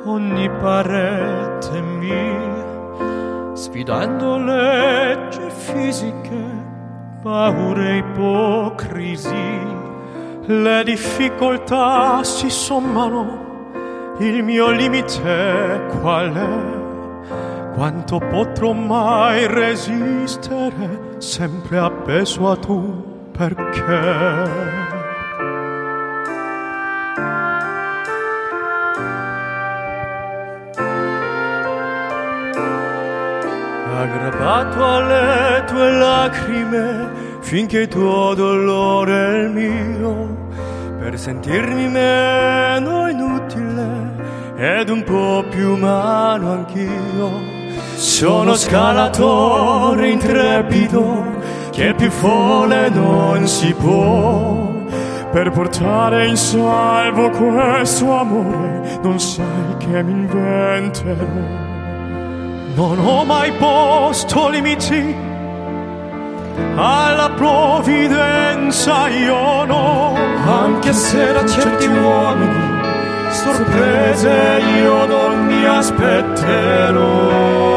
[0.04, 6.44] ogni parete mia, sfidando leggi fisiche,
[7.22, 9.80] paure e ipocrisie.
[10.44, 16.80] Le difficoltà si sommano, il mio limite qual è?
[17.74, 24.91] Quanto potrò mai resistere, sempre appeso a tu perché?
[34.02, 37.10] Aggrappato alle tue lacrime
[37.40, 40.48] finché tuo dolore è il mio,
[40.98, 44.20] per sentirmi meno inutile
[44.56, 47.60] ed un po' più umano anch'io.
[47.94, 51.24] Sono scalatore intrepido
[51.70, 54.70] che più folle non si può.
[55.30, 61.71] Per portare in salvo questo amore non sai che mi inventerò.
[62.74, 65.14] Non ho mai posto limiti
[66.74, 70.14] alla provvidenza io no,
[70.46, 72.80] anche se da certi uomini
[73.30, 77.71] sorprese io non mi aspetterò.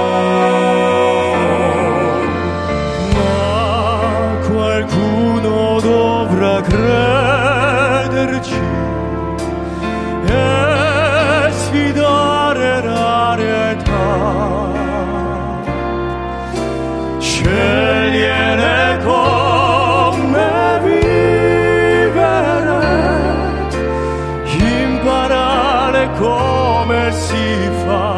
[27.20, 28.16] Si fa.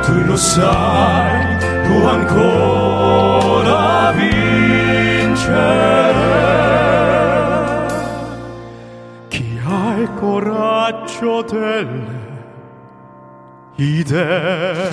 [0.08, 6.07] tu lo sai, può ancora vincere.
[11.20, 12.06] Delle
[13.74, 14.90] idee.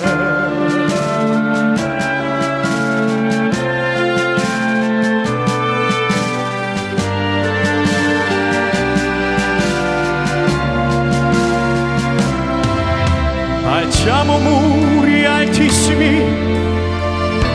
[13.68, 16.24] Alziamo muri altissimi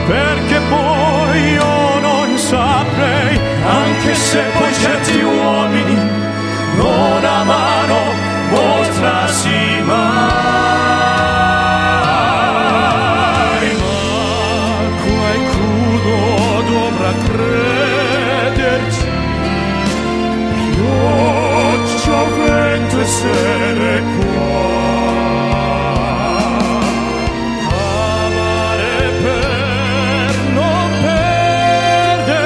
[0.06, 5.94] perché poi io non saprei, anche se poi certi uomini
[6.76, 7.79] non amano
[23.20, 24.68] sere qua.
[28.16, 30.90] Amare per non
[32.22, 32.38] perdersi,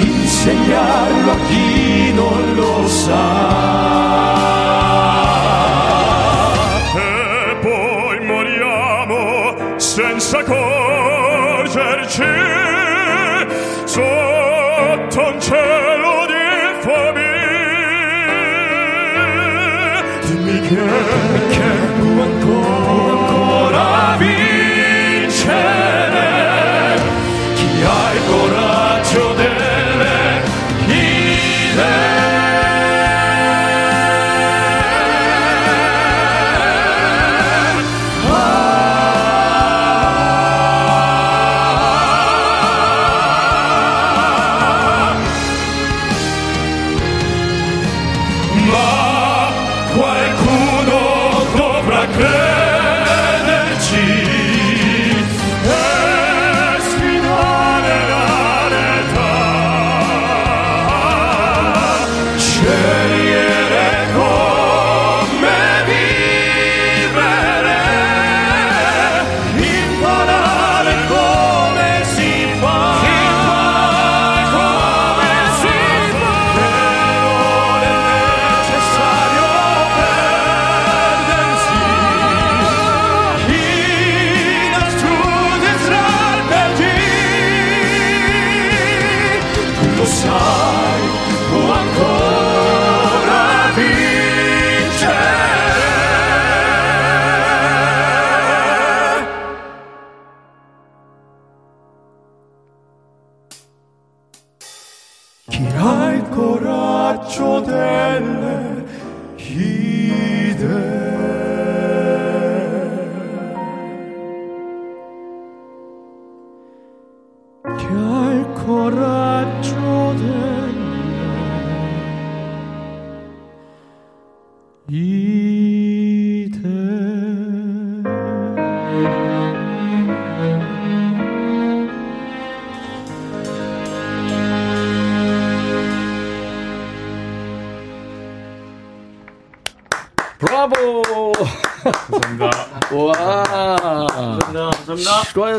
[0.00, 3.67] insegnarlo a chi non lo sa.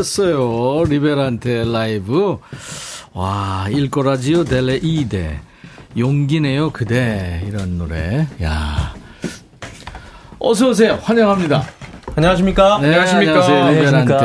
[0.04, 0.84] 실화였어요.
[0.86, 2.38] 리베란테 라이브.
[3.14, 5.40] 와, 일꼬라지오 델레 이대.
[5.98, 7.44] 용기네요, 그대.
[7.48, 8.28] 이런 노래.
[8.44, 8.94] 야
[10.40, 11.00] 어서오세요.
[11.02, 11.64] 환영합니다.
[12.16, 12.80] 안녕하십니까?
[12.80, 13.72] 네, 안녕하세요.
[13.72, 14.16] 리베란테.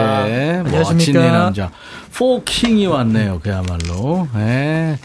[0.64, 0.78] 안녕하십니까?
[0.78, 1.70] 멋진 이 남자.
[2.14, 4.28] 포킹이 왔네요, 그야말로.
[4.34, 4.98] 네.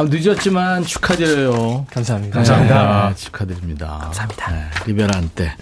[0.00, 1.84] 아, 늦었지만 축하드려요.
[1.90, 2.36] 감사합니다.
[2.36, 3.08] 감사합니다.
[3.10, 3.98] 네, 축하드립니다.
[4.04, 4.50] 감사합니다.
[4.50, 5.54] 네, 리베란 때.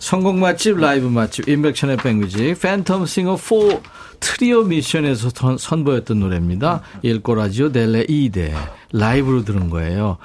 [0.00, 3.80] 선곡 맛집, 라이브 맛집, 임백천의 백뮤직, 팬텀 싱어 4
[4.20, 6.82] 트리오 미션에서 선, 선보였던 노래입니다.
[7.00, 8.52] Il coraggio delle idee.
[8.92, 10.18] 라이브로 들은 거예요.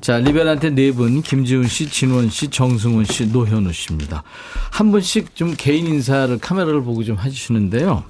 [0.00, 4.22] 자, 리베란테 네 분, 김지훈 씨, 진원 씨, 정승원 씨, 노현우 씨입니다.
[4.70, 8.04] 한 분씩 좀 개인 인사를 카메라를 보고 좀 해주시는데요.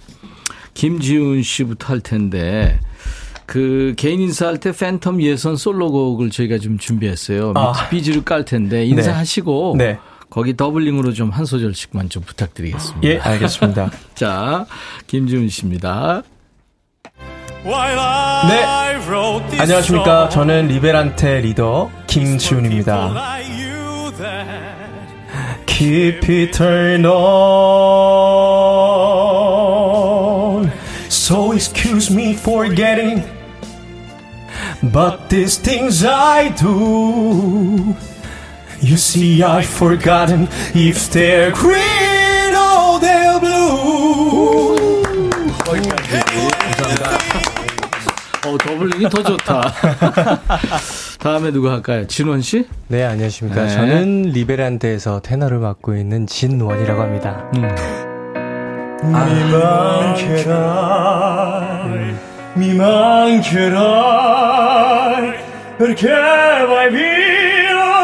[0.74, 2.78] 김지훈 씨부터 할 텐데,
[3.46, 7.52] 그 개인 인사할 때 팬텀 예선 솔로곡을 저희가 좀 준비했어요.
[7.56, 7.88] 아.
[7.90, 9.98] BG를 깔 텐데 인사하시고 네.
[10.28, 13.08] 거기 더블링으로 좀 한 소절씩만 좀 부탁드리겠습니다.
[13.08, 13.90] 예, 알겠습니다.
[14.16, 14.66] 자,
[15.06, 16.22] 김지훈 씨입니다.
[18.48, 18.64] 네.
[19.60, 20.28] 안녕하십니까.
[20.28, 23.12] 저는 리베란테 리더 김지훈입니다.
[25.66, 27.04] Keep it turn
[29.76, 30.70] on.
[31.08, 33.22] So excuse me for getting.
[34.82, 37.94] But these things I do.
[38.80, 44.76] You see, I've forgotten if they're green or they're blue.
[48.46, 49.72] 어, 더블링이 더 좋다.
[51.18, 52.06] 다음에 누가 할까요?
[52.06, 52.66] 진원 씨?
[52.86, 53.62] 네, 안녕하십니까.
[53.64, 53.68] 네.
[53.70, 57.50] 저는 리베란데에서 테너를 맡고 있는 진원이라고 합니다.
[57.56, 57.74] 음.
[66.88, 67.94] Via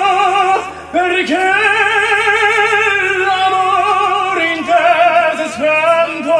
[0.90, 1.50] perché
[3.24, 4.84] l'amore in te
[5.36, 6.36] si spento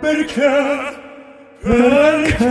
[0.00, 0.52] perché
[1.62, 2.48] perché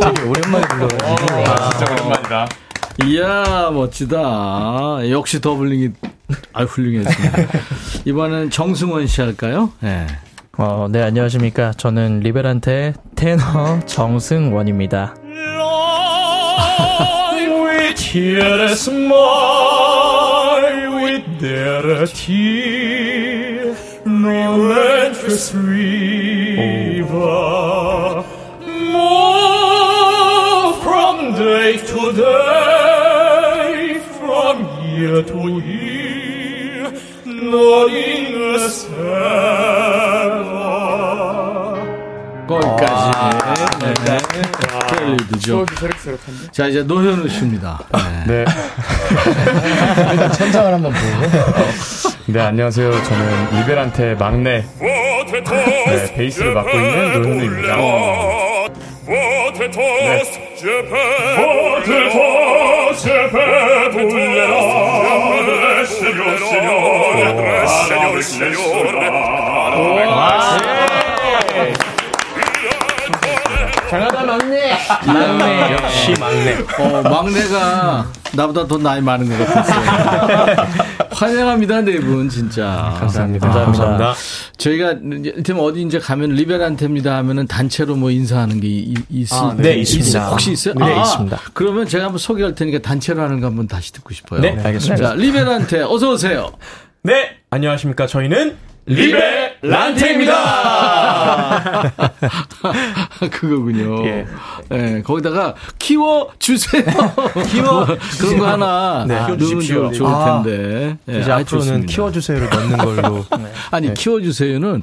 [0.00, 1.24] 되게 오랜만에 불러가지고.
[2.36, 2.65] 이
[3.18, 5.10] 야, 멋지다.
[5.10, 5.90] 역시 더블링이,
[6.54, 7.38] 아 훌륭했습니다.
[8.06, 9.70] 이번엔 정승원 씨 할까요?
[9.80, 10.06] 네.
[10.56, 11.72] 어, 네, 안녕하십니까.
[11.72, 15.14] 저는 리베란테 테너 정승원입니다.
[30.82, 32.85] from day to day
[42.48, 43.10] 거기까지.
[44.04, 44.18] 네.
[44.88, 45.66] 켈리드죠.
[46.52, 47.80] 자, 이제 노현우 씨입니다.
[48.26, 48.44] 네.
[48.44, 50.28] 네.
[50.32, 51.06] 천장을 한번 보고.
[52.26, 52.90] 네, 안녕하세요.
[53.04, 57.76] 저는 리베란테 막내 네, 베이스를 맡고 있는 노현우입니다.
[74.26, 75.72] 막내.
[75.72, 76.56] 역시 막내.
[76.78, 80.56] 어, 막내가 나보다 더 나이 많은 것 같았어요.
[81.10, 82.94] 환영합니다, 네 분, 진짜.
[82.98, 83.48] 감사합니다.
[83.48, 84.14] 감사합니다.
[84.58, 89.76] 저희가 이를테면 어디 이제 가면 리베란테입니다 하면은 단체로 뭐 인사하는 게 이- 있, 아, 네,
[89.76, 90.28] 있습니다.
[90.28, 90.74] 혹시 있어요?
[90.74, 91.40] 네, 아, 있습니다.
[91.54, 94.40] 그러면 제가 한번 소개할 테니까 단체로 하는 거 한번 다시 듣고 싶어요.
[94.40, 95.08] 네, 알겠습니다.
[95.08, 96.50] 자, 리베란테 어서 오세요.
[97.06, 98.08] 네, 안녕하십니까.
[98.08, 100.34] 저희는 리베 란테입니다.
[103.30, 104.04] 그거군요.
[104.06, 104.26] 예.
[104.72, 106.82] 예, 거기다가 키워 주세요.
[107.52, 107.86] 키워
[108.18, 109.20] 그런 거 하나 네.
[109.20, 109.92] 넣으면 키워주십시오.
[109.92, 110.96] 좋을 아, 텐데.
[111.08, 111.92] 예, 이제 아주 앞으로는 좋습니다.
[111.92, 113.24] 키워 주세요를 넣는 걸로.
[113.70, 113.94] 아니 네.
[113.94, 114.82] 키워 주세요는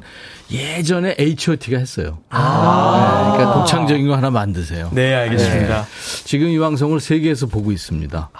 [0.50, 2.20] 예전에 H.O.T.가 했어요.
[2.32, 4.88] 네, 그러니까 독창적인 거 하나 만드세요.
[4.92, 5.82] 네, 알겠습니다.
[5.82, 6.24] 네.
[6.24, 8.30] 지금 이 방송을 세계에서 보고 있습니다.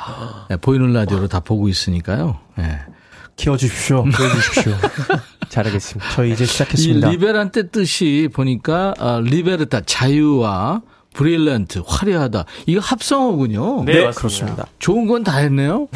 [0.49, 2.39] 네, 보이는 라디오로 다 보고 있으니까요.
[2.57, 2.80] 네.
[3.37, 4.05] 키워주십시오.
[4.11, 4.72] 키워주십시오.
[5.49, 6.11] 잘하겠습니다.
[6.12, 7.11] 저희 이제 이 시작했습니다.
[7.11, 10.82] 리베란테 뜻이 보니까 아, libertà 자유와
[11.12, 13.85] brillante 화려하다 이거 합성어군요.
[13.85, 14.66] 네, 그렇습니다.
[14.80, 15.87] 좋은 건 다 했네요.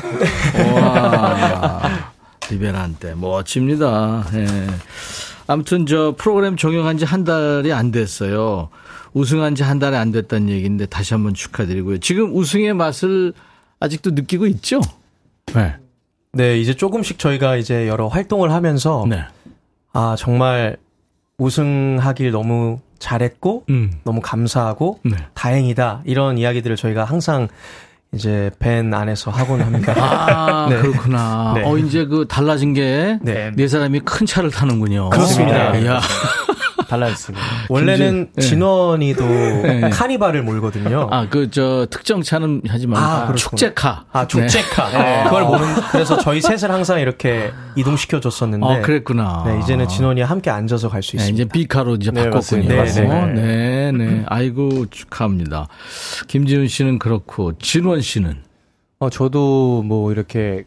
[0.74, 2.12] 와,
[2.50, 4.24] 리베란테 멋집니다.
[4.34, 4.46] 예.
[5.46, 8.68] 아무튼 저 프로그램 종영한 지 한 달이 안 됐어요.
[9.14, 11.98] 우승한 지 한 달이 안 됐다는 얘기인데 다시 한번 축하드리고요.
[11.98, 13.32] 지금 우승의 맛을
[13.80, 14.80] 아직도 느끼고 있죠?
[15.54, 15.76] 네.
[16.32, 19.24] 네, 이제 조금씩 저희가 이제 여러 활동을 하면서 네.
[19.92, 20.76] 아, 정말
[21.38, 23.92] 우승하길 너무 잘했고 음.
[24.04, 25.16] 너무 감사하고 네.
[25.34, 26.02] 다행이다.
[26.04, 27.48] 이런 이야기들을 저희가 항상
[28.12, 29.94] 이제 밴 안에서 하곤 합니다.
[29.96, 30.76] 아, 네.
[30.80, 31.52] 그렇구나.
[31.56, 31.62] 네.
[31.64, 33.50] 어, 이제 그 달라진 게, 네.
[33.54, 33.68] 네.
[33.68, 35.10] 사람이 큰 차를 타는군요.
[35.10, 35.76] 그렇습니다.
[35.76, 36.00] 이야.
[36.88, 37.44] 달라졌습니다.
[37.68, 38.42] 원래는 네.
[38.42, 39.90] 진원이 도 네.
[39.90, 41.08] 카니발을 몰거든요.
[41.10, 43.06] 아, 그, 저, 특정 차는 하지 말고.
[43.06, 43.36] 아, 그렇구나.
[43.36, 44.04] 축제카.
[44.10, 44.90] 아, 축제카.
[44.90, 45.24] 네.
[45.24, 48.66] 그걸 모는 그래서 저희 셋을 항상 이렇게 이동시켜 줬었는데.
[48.66, 49.44] 아, 그랬구나.
[49.46, 51.42] 네, 이제는 진원이와 함께 앉아서 갈수 네, 있습니다.
[51.42, 52.68] 이제 비카로 이제 네, 바꿨군요.
[52.68, 54.24] 네, 네, 네, 네.
[54.26, 55.68] 아이고, 축하합니다.
[56.26, 58.42] 김지훈 씨는 그렇고, 진원 씨는.
[59.00, 60.64] 어, 저도 뭐 이렇게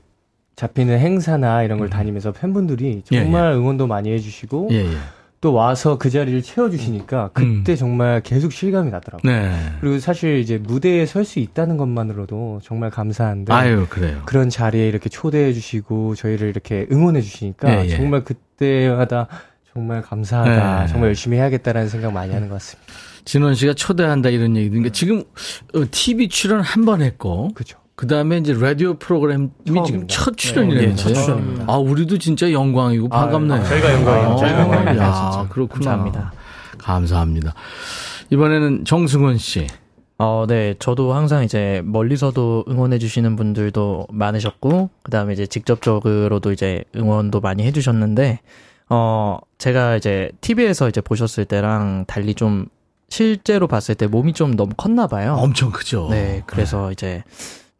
[0.56, 4.98] 잡히는 행사나 이런 걸 다니면서 팬분들이 정말 응원도 많이 해주시고 예, 예.
[5.42, 9.32] 또 와서 그 자리를 채워주시니까 그때 정말 계속 실감이 나더라고요.
[9.32, 9.52] 네.
[9.82, 14.22] 그리고 사실 이제 무대에 설 수 있다는 것만으로도 정말 감사한데 아유, 그래요.
[14.26, 17.98] 그런 자리에 이렇게 초대해 주시고 저희를 이렇게 응원해 주시니까 예, 예.
[17.98, 19.28] 정말 그때마다
[19.74, 20.82] 정말 감사하다.
[20.82, 20.88] 네.
[20.88, 22.92] 정말 열심히 해야겠다라는 생각 많이 하는 것 같습니다.
[23.26, 25.24] 진원 씨가 초대한다 이런 얘기 드니까 지금
[25.74, 27.50] 어, TV 출연 한 번 했고.
[27.54, 27.78] 그죠.
[27.96, 30.08] 그 다음에 이제 라디오 프로그램이 지금 처음입니다.
[30.08, 31.14] 첫 출연이라면서요.
[31.14, 31.66] 네, 첫 출연입니다.
[31.68, 33.64] 아, 우리도 진짜 영광이고 반갑네요.
[33.64, 34.30] 저희가 영광이에요.
[34.32, 35.48] 아, 저희가 야, 진짜.
[35.50, 35.86] 그렇구나.
[35.92, 36.34] 감사합니다.
[36.78, 37.54] 감사합니다.
[38.32, 39.68] 이번에는 정승원 씨.
[40.18, 40.76] 어, 네.
[40.80, 48.40] 저도 항상 이제 멀리서도 응원해주시는 분들도 많으셨고, 그 다음에 이제 직접적으로도 이제 응원도 많이 해주셨는데,
[48.90, 52.68] 어, 제가 이제 TV에서 이제 보셨을 때랑 달리 좀
[53.10, 55.36] 실제로 봤을 때 몸이 좀 너무 컸나 봐요.
[55.40, 56.08] 엄청 크죠.
[56.12, 56.44] 네.
[56.46, 57.24] 그래서 이제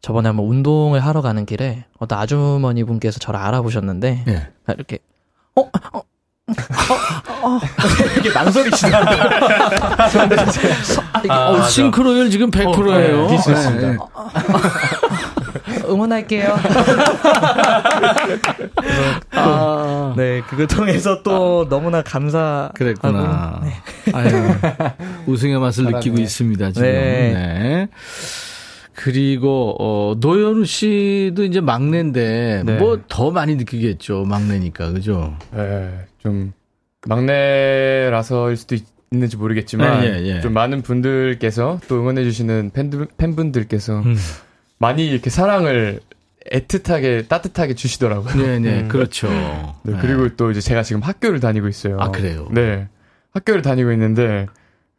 [0.02, 4.48] 저번에 한번 운동을 하러 가는 길에 어떤 아주머니 분께서 저를 알아보셨는데, 예.
[4.66, 4.98] 나 이렇게,
[5.54, 6.02] 어, 어,
[8.18, 9.00] 이게 망설이시다.
[11.30, 13.26] 어, 싱크로율 지금 100%예요.
[13.28, 14.06] 네, 비슷했습니다.
[15.88, 16.56] 응원할게요.
[19.30, 22.72] 아, 네, 그걸 통해서 또 너무나 감사.
[22.74, 23.60] 그랬구나.
[24.12, 24.28] 아유,
[25.26, 26.88] 우승의 맛을 느끼고 있습니다, 지금.
[26.88, 27.88] 네.
[28.94, 29.02] 네.
[29.02, 32.76] 그리고, 어, 노현우 씨도 이제 막내인데, 네.
[32.78, 34.24] 뭐더 많이 느끼겠죠.
[34.24, 35.36] 막내니까, 그죠?
[35.56, 36.52] 예, 좀
[37.06, 38.84] 막내라서일 수도 있,
[39.14, 40.40] 는지 모르겠지만 예, 예, 예.
[40.40, 44.16] 좀 많은 분들께서 또 응원해 주시는 팬들, 팬분들께서 음.
[44.78, 46.00] 많이 이렇게 사랑을
[46.50, 48.34] 애틋하게 따뜻하게 주시더라고요.
[48.34, 49.28] 네, 네, 그렇죠.
[49.82, 51.98] 네, 그리고 또 이제 제가 지금 학교를 다니고 있어요.
[52.00, 52.48] 아, 그래요?
[52.50, 52.88] 네.
[53.34, 54.46] 학교를 다니고 있는데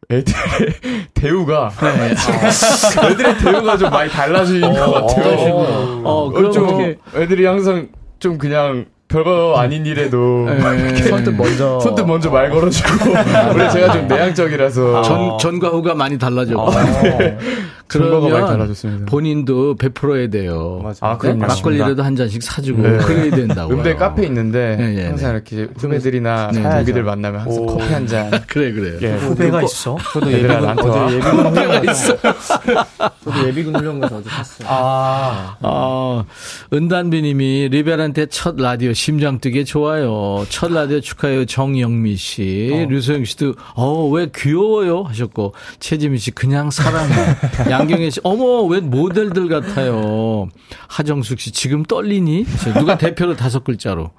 [0.09, 3.09] 애들의 대우가 네.
[3.11, 5.53] 애들의 대우가 좀 많이 달라진 것 같아요.
[5.53, 7.89] 어, 어, 그럼 좀 어떻게, 애들이 항상
[8.19, 10.95] 좀 그냥 별거 아닌 일에도 네.
[11.03, 11.79] 선뜻 먼저.
[11.79, 13.11] 손뜻 먼저 말 걸어주고
[13.49, 16.71] 원래 제가 좀 내향적이라서 전, 전과 후가 많이 달라졌고.
[17.93, 19.05] 전과가 많이 그러면 달라졌습니다.
[19.05, 20.79] 본인도 베풀어야 돼요.
[20.81, 20.95] 맞아요.
[21.01, 22.97] 아, 그럼 막걸리라도 한 잔씩 사주고 네.
[22.97, 23.71] 그래야 된다고.
[23.71, 26.63] 음대 카페 있는데 네, 네, 항상 이렇게 후배들이나 네.
[26.63, 28.31] 동기들 만나면 항상 커피 한 잔.
[28.47, 28.97] 그래 그래요.
[29.01, 29.13] 예.
[29.15, 29.97] 후배가 있어?
[30.13, 30.79] 저도 예비군.
[30.79, 32.17] 어제 예비군 훈련 있어.
[32.17, 34.67] 저도 예비군 훈련 가서 어제 샀어요.
[34.71, 36.25] 아, 어,
[36.73, 40.45] 은단비님이 리벨한테 첫 라디오 심장 뛰게 좋아요.
[40.47, 41.43] 첫 라디오 축하해요.
[41.45, 47.13] 정영미 씨, 류소영 씨도 어 왜 귀여워요 하셨고 최지민 씨 그냥 사랑해.
[47.69, 50.47] 양경혜 씨 어머 왜 모델들 같아요.
[50.87, 52.45] 하정숙 씨 지금 떨리니?
[52.79, 54.11] 누가 대표로 다섯 글자로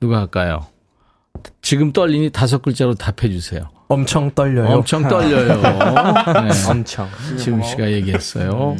[0.00, 0.66] 누가 할까요?
[1.60, 3.70] 지금 떨리니 다섯 글자로 답해 주세요.
[3.86, 4.74] 엄청 떨려요.
[4.78, 5.62] 엄청 떨려요.
[5.62, 6.68] 네.
[6.68, 7.08] 엄청.
[7.38, 8.76] 지훈 씨가 얘기했어요.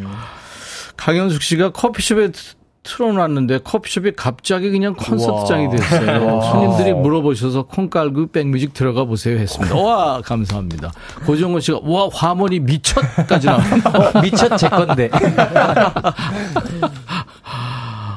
[0.97, 6.41] 강현숙 씨가 커피숍에 트- 틀어놨는데 커피숍이 갑자기 그냥 콘서트장이 됐어요.
[6.43, 9.75] 손님들이 물어보셔서 콩 깔고 백뮤직 들어가 보세요 했습니다.
[9.77, 10.93] 와 감사합니다.
[11.25, 13.59] 고정원 씨가 와 화물이 미쳤까지 나와.
[14.15, 15.11] 어, 미쳤 제 건데.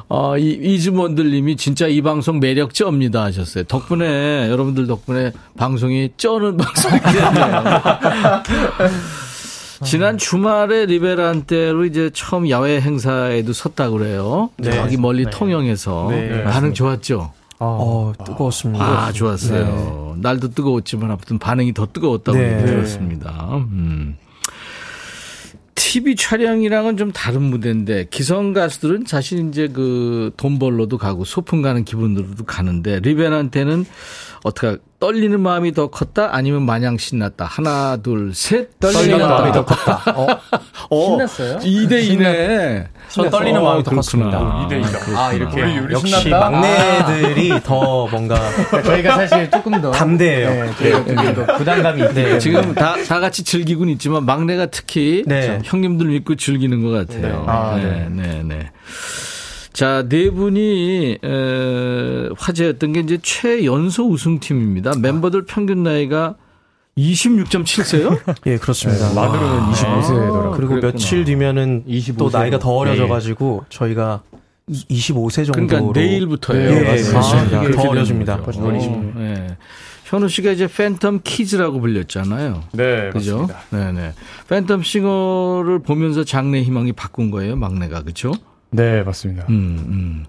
[0.08, 3.64] 어, 이, 이즈몬들님이 진짜 이 방송 매력 쩝니다 하셨어요.
[3.64, 7.64] 덕분에, 여러분들 덕분에 방송이 쩌는 방송이 됐네요.
[9.84, 14.50] 지난 주말에 리베란 때로 이제 처음 야외 행사에도 섰다고 그래요.
[14.56, 14.72] 네.
[14.72, 16.08] 저기 멀리 통영에서.
[16.10, 16.44] 네.
[16.44, 17.32] 반응 좋았죠?
[17.58, 18.84] 어, 뜨거웠습니다.
[18.84, 20.16] 아, 좋았어요.
[20.20, 22.54] 날도 뜨거웠지만 아무튼 반응이 더 뜨거웠다고 네.
[22.58, 23.48] 얘기 들었습니다.
[23.70, 24.16] 음.
[25.74, 31.84] TV 촬영이랑은 좀 다른 무대인데 기성 가수들은 사실 이제 그 돈 벌러도 가고 소풍 가는
[31.84, 33.86] 기분으로도 가는데 리벤한테는
[34.42, 40.02] 어떻게 떨리는 마음이 더 컸다 아니면 마냥 신났다 하나 둘 셋 떨리는 마음이 더 컸다.
[40.14, 40.26] 어,
[41.06, 41.58] 신났어요?
[41.58, 42.86] 2대 2네.
[43.10, 44.38] 전 떨리는 마음이 더 컸습니다.
[45.16, 48.36] 아, 이렇게 우리 역시 막내들이 더 뭔가
[48.84, 50.72] 저희가 사실 조금 더 담대해요.
[50.78, 52.38] 네, 조금 더 부담감이 있대.
[52.38, 55.60] 지금 다, 다 같이 즐기고는 있지만 막내가 특히 네.
[55.64, 57.44] 형님들 믿고 즐기는 것 같아요.
[57.46, 58.70] 아, 네, 네, 네.
[59.76, 64.92] 자, 네 분이, 에, 화제였던 게 이제 최연소 우승팀입니다.
[65.02, 66.36] 멤버들 평균 나이가
[66.96, 68.18] 26.7세요?
[68.48, 69.12] 예, 그렇습니다.
[69.12, 70.56] 만으로는 25세더라고요.
[70.56, 70.92] 그리고 그랬구나.
[70.92, 72.32] 며칠 뒤면은 또 25세로.
[72.32, 74.22] 나이가 더 어려져가지고 저희가
[74.70, 76.70] 25세 정도로 그러니까 내일부터예요.
[76.70, 77.02] 예.
[77.02, 77.62] 그렇습니다.
[77.62, 78.34] 이게 더 어려집니다.
[78.36, 79.56] 어, 예.
[80.06, 82.62] 현우 씨가 이제 팬텀 kids라고 불렸잖아요.
[82.72, 83.46] 네, 그죠?
[83.46, 83.58] 맞습니다.
[83.68, 84.12] 네 네.
[84.48, 88.02] 팬텀 싱어를 보면서 장래 희망이 바꾼 거예요, 막내가.
[88.04, 88.32] 그죠?
[88.70, 89.46] 네, 맞습니다.
[89.48, 89.54] 음,
[89.88, 90.24] 음.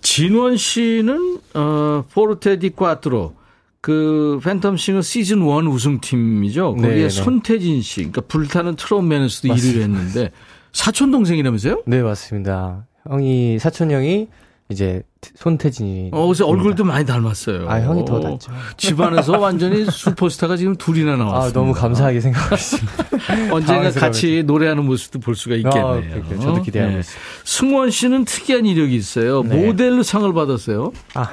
[0.00, 3.34] 진원 씨는, 어, 포르테 디 꽈트로.
[3.80, 6.74] 그 팬텀 싱어 시즌 1 우승팀이죠.
[6.74, 7.08] 거기에 네, 네.
[7.08, 9.80] 손태진 씨, 그러니까 불타는 트롯맨에서도 1위를 맞습니다.
[9.80, 10.30] 했는데
[10.72, 11.82] 사촌 동생이라면서요?
[11.86, 12.86] 네, 맞습니다.
[13.08, 14.28] 형이, 사촌 형이
[14.70, 15.02] 이제
[15.36, 16.10] 손태진이.
[16.12, 17.68] 어, 그래서 얼굴도 많이 닮았어요.
[17.70, 18.52] 아, 형이 더 낫죠.
[18.76, 21.50] 집안에서 완전히 슈퍼스타가 지금 둘이나 나왔어요.
[21.50, 23.04] 아, 너무 감사하게 생각하고 있습니다.
[23.54, 23.90] 언젠가.
[23.90, 25.86] 같이 노래하는 모습도 볼 수가 있겠네요.
[25.86, 26.40] 아, 그러니까요.
[26.40, 26.98] 저도 기대하고 네.
[27.00, 27.24] 있습니다.
[27.44, 29.42] 승원 씨는 특이한 이력이 있어요.
[29.42, 29.66] 네.
[29.66, 30.92] 모델로 상을 받았어요.
[31.14, 31.30] 아.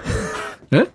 [0.69, 0.85] 네?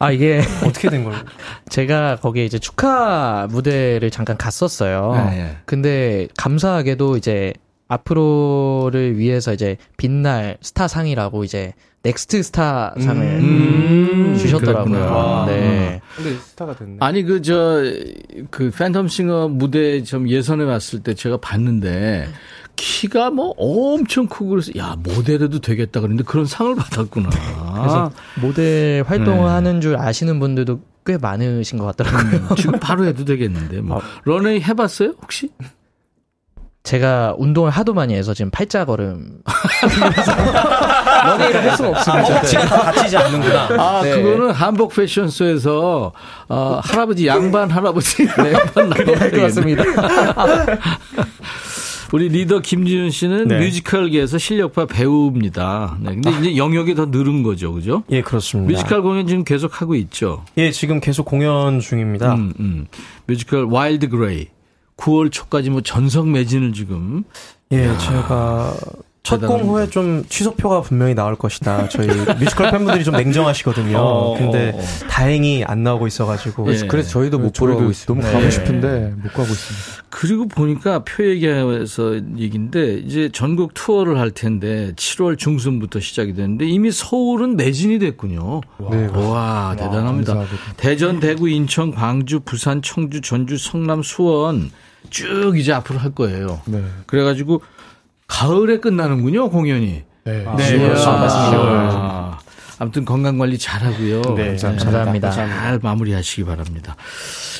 [0.00, 1.20] 아, 이게 어떻게 된 거예요?
[1.68, 5.12] 제가 거기에 이제 축하 무대를 잠깐 갔었어요.
[5.14, 5.56] 네, 네.
[5.66, 7.52] 근데 감사하게도 이제
[7.90, 14.84] 앞으로를 위해서 이제 빛날 스타상이라고 이제 next 스타상을 음, 주셨더라고요.
[14.84, 15.44] 그랬구나.
[15.46, 16.00] 네.
[16.16, 16.96] 근데 스타가 됐네.
[17.00, 22.28] 아니 그저그 팬텀 싱어 무대 좀 예선에 왔을 때 제가 봤는데
[22.76, 27.28] 키가 뭐 엄청 크고 그래서 야 모델해도 되겠다 그랬는데 그런 상을 받았구나.
[27.74, 29.50] 그래서 모델 활동을 네.
[29.50, 32.54] 하는 줄 아시는 분들도 꽤 많으신 것 같더라고요.
[32.56, 35.50] 지금 바로 해도 되겠는데 뭐 런웨이 해봤어요 혹시?
[36.82, 39.38] 제가 운동을 하도 많이 해서 지금 팔자 걸음
[41.26, 42.22] 런웨이를 할 수가 없습니다.
[42.24, 43.68] 허벅지가 다 갇히지 않는구나.
[43.78, 44.16] 아 네.
[44.22, 46.12] 그거는 한복 패션쇼에서
[46.48, 49.84] 어, 할아버지 양반 할아버지 양반 나오는 것 같습니다.
[52.12, 53.58] 우리 리더 김지훈 씨는 네.
[53.60, 55.96] 뮤지컬계에서 실력파 배우입니다.
[56.00, 58.02] 네, 근데 이제 영역이 더 늘은 거죠, 그죠?
[58.10, 58.72] 예, 그렇습니다.
[58.72, 60.44] 뮤지컬 공연 지금 계속 하고 있죠.
[60.56, 62.34] 예, 지금 계속 공연 중입니다.
[62.34, 62.86] 음, 음.
[63.26, 64.48] 뮤지컬 Wild Grey
[65.00, 67.24] 9월 초까지 뭐 전석 매진을 지금
[67.72, 68.74] 예, 제가
[69.22, 69.64] 첫 대단합니다.
[69.66, 71.88] 공후에 좀 취소표가 분명히 나올 것이다.
[71.88, 72.06] 저희
[72.38, 73.98] 뮤지컬 팬분들이 좀 냉정하시거든요.
[73.98, 74.82] 어, 근데 어, 어.
[75.08, 76.72] 다행히 안 나오고 있어가지고.
[76.72, 76.86] 예.
[76.86, 78.12] 그래서 저희도 못 보러 가고 있습니다.
[78.12, 78.50] 너무 가고 네.
[78.50, 80.02] 싶은데 못 가고 있습니다.
[80.08, 86.90] 그리고 보니까 표 얘기해서 얘기인데 이제 전국 투어를 할 텐데 7월 중순부터 시작이 되는데 이미
[86.90, 88.62] 서울은 매진이 됐군요.
[88.90, 90.34] 네, 와, 대단합니다.
[90.34, 90.76] 감사하게도.
[90.78, 94.70] 대전, 대구, 인천, 광주, 부산, 청주, 전주, 성남, 수원
[95.08, 96.60] 쭉 이제 앞으로 할 거예요.
[96.66, 96.84] 네.
[97.06, 97.62] 그래가지고
[98.26, 100.02] 가을에 끝나는군요 공연이.
[100.24, 100.44] 네.
[100.44, 100.94] 네, 아, 맞습니다.
[101.08, 102.38] 아,
[102.78, 104.22] 아무튼 건강 관리 잘하고요.
[104.36, 105.30] 네, 감사합니다.
[105.30, 106.96] 잘 마무리하시기 바랍니다.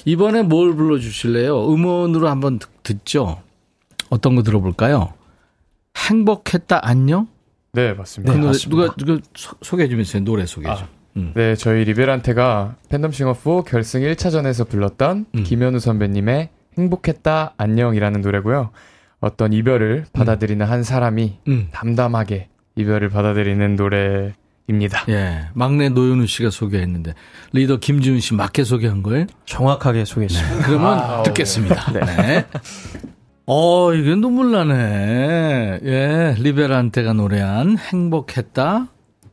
[0.05, 1.73] 이번에 뭘 불러주실래요?
[1.73, 3.43] 음원으로 한번 듣- 듣죠.
[4.11, 5.13] 어떤 거 들어볼까요?
[5.97, 7.27] 행복했다 안녕.
[7.73, 8.33] 네, 맞습니다.
[8.33, 8.83] 그 노래 맞습니다.
[8.83, 10.85] 누가 누가 소- 소개해 주면서 노래 소개해 줘.
[11.17, 11.33] 음.
[11.35, 15.43] 네, 저희 리베란테가 팬덤 싱어4 결승 1차전에서 불렀던 음.
[15.45, 16.49] 김현우 선배님의
[16.79, 18.71] 행복했다 안녕이라는 노래고요.
[19.21, 21.69] 어떤 이별을 받아들이는 한 사람이 음.
[21.73, 25.05] 담담하게 이별을 받아들이는 노래입니다.
[25.11, 27.15] 예, 막내 노현우 씨가 소개했는데
[27.53, 29.27] 리더 김지훈 씨 맞게 소개한 거예요?
[29.45, 30.67] 정확하게 소개했습니다.
[30.67, 31.93] 그러면 듣겠습니다.
[31.93, 32.47] 네.
[33.47, 35.81] 어, 이게 눈물 나네.
[35.83, 38.87] 예, 리베란테가 노래한 행복했다.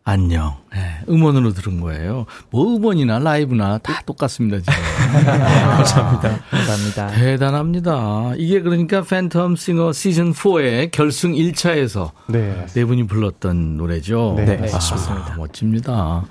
[0.10, 0.56] 안녕.
[0.74, 2.28] 예, 음원으로 들은 거예요.
[2.50, 4.74] 뭐 음원이나 라이브나 다 똑같습니다, 지금.
[5.26, 6.40] 감사합니다.
[6.50, 7.08] 감사합니다.
[7.08, 8.32] 대단합니다.
[8.38, 12.66] 이게 그러니까 팬텀 싱어 시즌 4의 결승 1차에서 네.
[12.74, 14.36] 네 분이 불렀던 노래죠.
[14.38, 15.36] 네, 네, 맞습니다.
[15.36, 16.24] 멋집니다.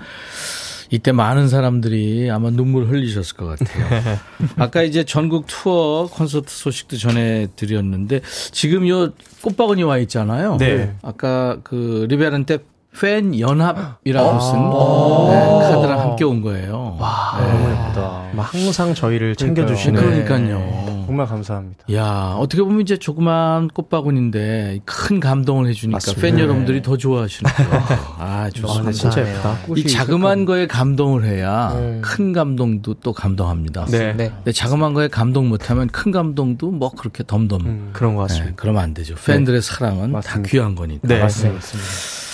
[0.88, 4.18] 이때 많은 사람들이 아마 눈물 흘리셨을 것 같아요.
[4.56, 8.22] 아까 이제 전국 투어 콘서트 소식도 전해드렸는데
[8.52, 9.10] 지금 요
[9.42, 10.56] 꽃바구니 와 있잖아요.
[10.56, 10.94] 네.
[11.02, 12.60] 아까 그 리베란테
[12.98, 16.96] 팬 연합이라고 쓴 네, 카드랑 함께 온 거예요.
[16.98, 17.52] 네.
[17.52, 18.22] 너무 예쁘다.
[18.32, 20.00] 막 항상 저희를 챙겨주시는.
[20.00, 21.04] 그러니까요.
[21.06, 21.84] 정말 감사합니다.
[21.92, 26.20] 야, 어떻게 보면 이제 조그만 꽃바구니인데 큰 감동을 해주니까 맞습니다.
[26.22, 26.42] 팬 네.
[26.42, 27.82] 여러분들이 더 좋아하시는 거예요.
[28.18, 28.88] 아, 좋습니다.
[28.88, 29.34] 아, 진짜 감사하네요.
[29.36, 29.58] 예쁘다.
[29.76, 32.00] 이 자그만 거에 감동을 해야 네.
[32.02, 33.84] 큰 감동도 또 감동합니다.
[33.86, 34.14] 네.
[34.14, 34.30] 네.
[34.36, 37.60] 근데 자그만 거에 감동 못하면 큰 감동도 뭐 그렇게 덤덤.
[37.66, 38.54] 음, 그런 것 네, 같습니다.
[38.56, 39.14] 그러면 안 되죠.
[39.14, 40.50] 팬들의 사랑은 다 맞습니다.
[40.50, 41.06] 귀한 거니까.
[41.06, 41.20] 네.
[41.20, 41.54] 맞습니다.
[41.56, 42.25] 맞습니다.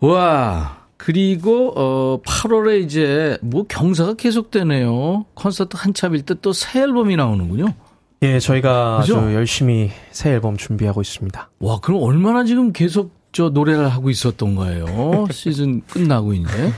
[0.00, 0.76] 와.
[0.96, 5.26] 그리고 어 8월에 이제 뭐 경사가 계속되네요.
[5.34, 7.66] 콘서트 한참일 때 또 새 앨범이 나오는군요.
[8.22, 9.18] 예, 저희가 그죠?
[9.18, 11.50] 아주 열심히 새 앨범 준비하고 있습니다.
[11.60, 15.26] 와, 그럼 얼마나 지금 계속 저 노래를 하고 있었던 거예요?
[15.30, 16.72] 시즌 끝나고 이제.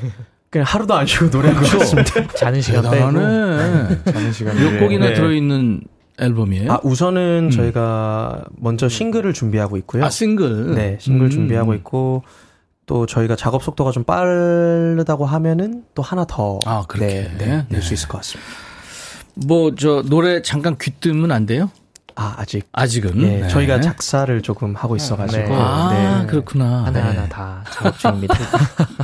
[0.50, 2.26] 그냥 하루도 안 쉬고 노래하고 있습니다.
[2.34, 4.04] 자는 시간 대단하네.
[4.12, 5.14] 자는 시간에 몇 곡이나 네.
[5.14, 5.82] 들어있는
[6.18, 6.72] 앨범이에요?
[6.72, 7.50] 아, 우선은 음.
[7.50, 10.04] 저희가 먼저 싱글을 준비하고 있고요.
[10.04, 10.74] 아, 싱글.
[10.74, 11.30] 네, 싱글 음.
[11.30, 12.24] 준비하고 있고
[12.89, 17.07] 또 저희가 작업 속도가 좀 빠르다고 하면은 또 하나 더 아, 그렇게.
[17.07, 17.66] 네, 네, 네.
[17.68, 18.51] 낼수 있을 것 같습니다.
[19.34, 21.70] 뭐, 저, 노래 잠깐 귀뜸은 안 돼요?
[22.16, 23.22] 아, 아직 아직은.
[23.22, 23.49] 예, 네.
[23.49, 25.55] 저희가 작사를 조금 하고 있어가지고 네.
[25.55, 26.26] 아, 네.
[26.26, 26.86] 그렇구나.
[26.86, 27.28] 하나하나 네.
[27.28, 28.34] 다 작업 중입니다.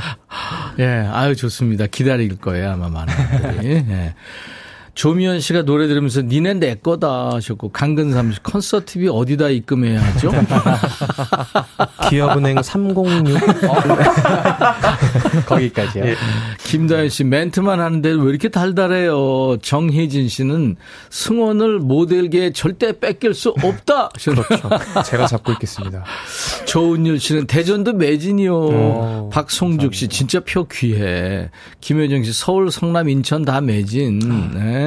[0.79, 1.85] 예, 아유, 좋습니다.
[1.87, 3.67] 기다릴 거예요, 아마 많은 분들이.
[3.87, 4.15] 예.
[4.95, 10.31] 조미연 씨가 노래 들으면서 니네 내 거다 하셨고 강근삼 씨 콘서트비 어디다 입금해야 하죠?
[12.09, 13.05] 기업은행 306
[15.45, 16.05] 거기까지요.
[16.05, 16.15] 예.
[16.63, 19.57] 김다현 씨 멘트만 하는데 왜 이렇게 달달해요?
[19.61, 20.77] 정혜진 씨는
[21.09, 24.09] 승원을 모델계에 절대 뺏길 수 없다.
[24.09, 24.69] 그렇죠.
[25.05, 26.05] 제가 잡고 있겠습니다.
[26.65, 28.55] 조은율 씨는 대전도 매진이요.
[28.55, 31.49] 오, 박송죽 씨 진짜 표 귀해.
[31.81, 34.19] 김효정 씨 서울, 성남, 인천 다 매진.
[34.53, 34.84] 네.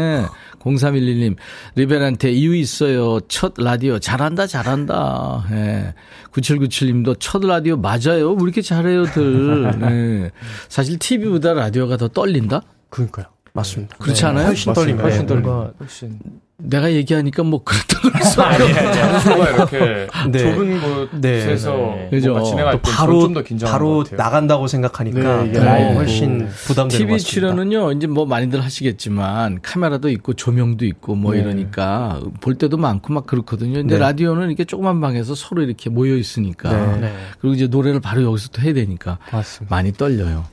[0.58, 1.36] 0311님,
[1.76, 3.20] 리벨한테 이유 있어요.
[3.28, 5.46] 첫 라디오 잘한다, 잘한다.
[5.52, 5.94] 예.
[6.32, 8.32] 9797님도 첫 라디오 맞아요.
[8.32, 9.72] 왜 이렇게 잘해요들.
[9.82, 10.30] 예.
[10.68, 12.62] 사실 TV보다 라디오가 더 떨린다?
[12.90, 13.26] 그러니까요.
[13.52, 13.96] 맞습니다.
[13.98, 14.46] 그렇지 않아요?
[14.46, 15.02] 훨씬 떨립니다.
[15.04, 15.26] 훨씬 네.
[15.26, 15.72] 떨립니다.
[15.80, 16.18] 훨씬.
[16.60, 18.42] 내가 얘기하니까 뭐 그렇다 그랬어.
[18.50, 20.38] 장소가 이렇게 네.
[20.38, 21.70] 좁은 곳에서
[22.10, 22.20] 네.
[22.20, 24.16] 뭔가 진행할 또때 바로 좀더 긴장한 바로 것 같아요.
[24.16, 25.94] 나간다고 생각하니까 네, 네.
[25.94, 27.18] 훨씬 부담되는 것 TV 같습니다.
[27.18, 31.40] 출연은요, 이제 뭐 많이들 하시겠지만, 카메라도 있고, 조명도 있고, 뭐 네.
[31.40, 33.74] 이러니까, 볼 때도 많고 막 그렇거든요.
[33.74, 34.00] 근데 네.
[34.00, 37.14] 라디오는 이렇게 조그만 방에서 서로 이렇게 모여 있으니까, 네.
[37.40, 39.74] 그리고 이제 노래를 바로 여기서 또 해야 되니까, 맞습니다.
[39.74, 40.44] 많이 떨려요.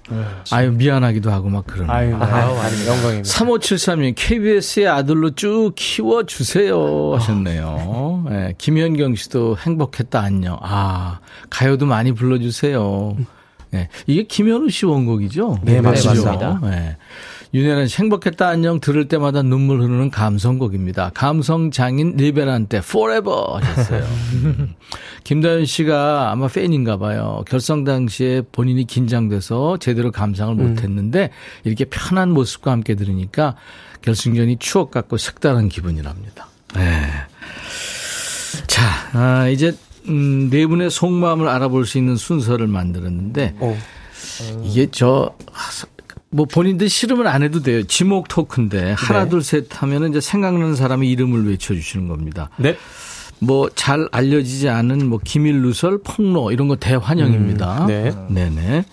[0.51, 1.91] 아유, 미안하기도 하고 막 그러네.
[1.91, 3.28] 아유, 아유, 아니, 영광입니다.
[3.28, 7.14] 3573님, KBS의 아들로 쭉 키 워주세요.
[7.16, 8.26] 하셨네요.
[8.32, 10.58] 예, 김현경 씨도 행복했다, 안녕.
[10.62, 11.20] 아,
[11.50, 13.18] 가요도 많이 불러주세요.
[13.74, 15.60] 예, 이게 김현우 씨 원곡이죠?
[15.64, 16.60] 네, 맞습니다.
[16.66, 16.98] 예.
[17.54, 21.12] 윤혜란 씨 행복했다, 안녕 들을 때마다 눈물 흐르는 감성곡입니다.
[21.14, 24.06] 감성 장인 리베란테 forever 하셨어요.
[25.24, 27.43] 김다현 씨가 아마 팬인가 봐요.
[27.48, 31.32] 결성 당시에 본인이 긴장돼서 제대로 감상을 못 했는데
[31.64, 33.56] 이렇게 편한 모습과 함께 들으니까
[34.02, 36.48] 결승전이 추억 같고 색다른 기분이랍니다.
[36.76, 37.08] 네.
[38.68, 38.84] 자,
[39.14, 39.76] 아, 이제
[40.08, 43.76] 음, 네 분의 속마음을 알아볼 수 있는 순서를 만들었는데 오.
[44.64, 45.36] 이게 저
[46.30, 47.84] 뭐 본인들 싫으면 안 해도 돼요.
[47.84, 49.30] 지목 토크인데 하나 네.
[49.30, 52.49] 둘셋 하면은 이제 생각나는 사람의 이름을 외쳐주시는 겁니다.
[52.57, 52.78] 네.
[53.39, 57.84] 뭐 잘 알려지지 않은 뭐 기밀 누설, 폭로 이런 거 대환영입니다.
[57.84, 58.11] 음, 네.
[58.30, 58.86] 네네.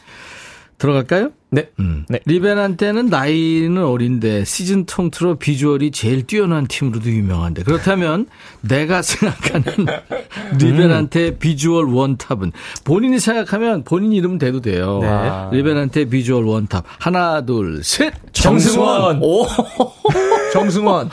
[0.78, 1.30] 들어갈까요?
[1.54, 1.68] 네.
[1.80, 2.06] 음.
[2.08, 2.18] 네.
[2.24, 8.26] 리베란테는 나이는 어린데 시즌 통틀어 비주얼이 제일 뛰어난 팀으로도 유명한데 그렇다면
[8.62, 9.86] 내가 생각하는
[10.58, 12.52] 리베란테 비주얼 원탑은
[12.84, 15.00] 본인이 생각하면 본인 이름 대도 돼요.
[15.02, 15.56] 네.
[15.58, 18.14] 리베란테 비주얼 원탑 하나 둘 셋.
[18.32, 19.20] 정승원.
[19.22, 19.46] 오.
[20.54, 21.10] 정승원.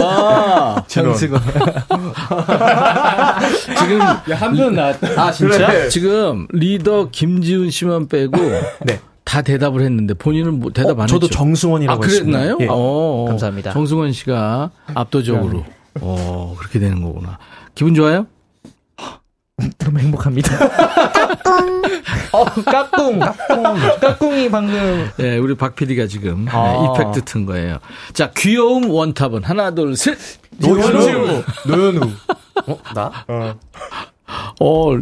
[0.00, 0.82] 와.
[0.88, 1.42] 정승원.
[3.78, 5.22] 지금 한편 나왔다.
[5.22, 5.66] 아 진짜?
[5.66, 5.88] 그래.
[5.90, 8.38] 지금 리더 김지훈 씨만 빼고
[8.86, 8.98] 네.
[9.24, 11.36] 다 대답을 했는데 본인은 뭐 대답 어, 안 저도 했죠?
[11.38, 12.58] 정승원이라고 아, 그랬나요?
[12.60, 12.66] 예.
[12.68, 13.72] 어, 감사합니다.
[13.72, 15.64] 정승원 씨가 압도적으로.
[16.00, 17.38] 어, 그렇게 되는 거구나.
[17.74, 18.26] 기분 좋아요?
[19.78, 20.50] 너무 행복합니다.
[22.32, 23.18] 어, 까꿍.
[23.20, 23.74] 까꿍.
[24.00, 25.08] 까꿍이 방금.
[25.20, 26.72] 예, 우리 박 PD가 지금 아.
[26.72, 27.78] 네, effect 튼 거예요.
[28.12, 30.18] 자, 귀여움 원탑은 하나, 둘, 셋.
[30.58, 31.42] 노현우.
[31.68, 32.00] 노현우.
[32.66, 33.12] 어, 나?
[34.60, 34.92] 어,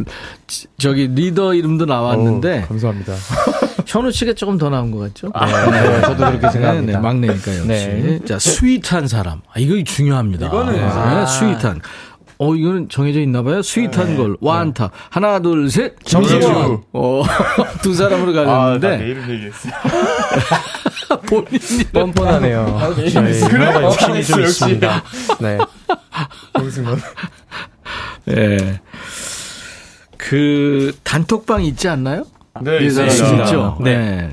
[0.47, 3.13] 지- 저기 리더 이름도 나왔는데 어, 감사합니다.
[3.85, 5.31] 현우 씨가 조금 더 나온 것 같죠?
[5.71, 6.97] 네, 저도 그렇게 네, 생각합니다.
[6.99, 7.65] 네, 막내니까 역시.
[7.67, 8.19] 네.
[8.25, 9.41] 자, sweet한 사람.
[9.53, 10.47] 아, 이거 중요합니다.
[10.47, 11.25] 이거는 네, 아.
[11.25, 11.81] sweet한.
[12.39, 13.61] 어, 이거는 정해져 있나 봐요.
[13.61, 14.35] sweet한 걸.
[14.41, 14.91] 원탑.
[15.11, 15.93] 하나, 둘, 셋.
[16.03, 16.81] 정승원.
[16.91, 17.23] 어,
[17.83, 18.97] 두 사람으로 아, 나 가렸는데.
[18.97, 19.69] 내일은 얘기했어.
[21.27, 21.83] 본인이.
[21.93, 22.93] 뻔뻔하네요.
[23.11, 24.41] 저희 누나가 욕심이 좀.
[24.41, 25.03] 있습니다.
[25.39, 25.57] 네.
[26.57, 26.99] 정승원.
[28.29, 28.79] 예.
[30.17, 32.25] 그, 단톡방 있지 않나요?
[32.63, 33.43] 네, 있습니다.
[33.43, 33.77] 있죠?
[33.81, 33.97] 네.
[33.97, 34.31] 네.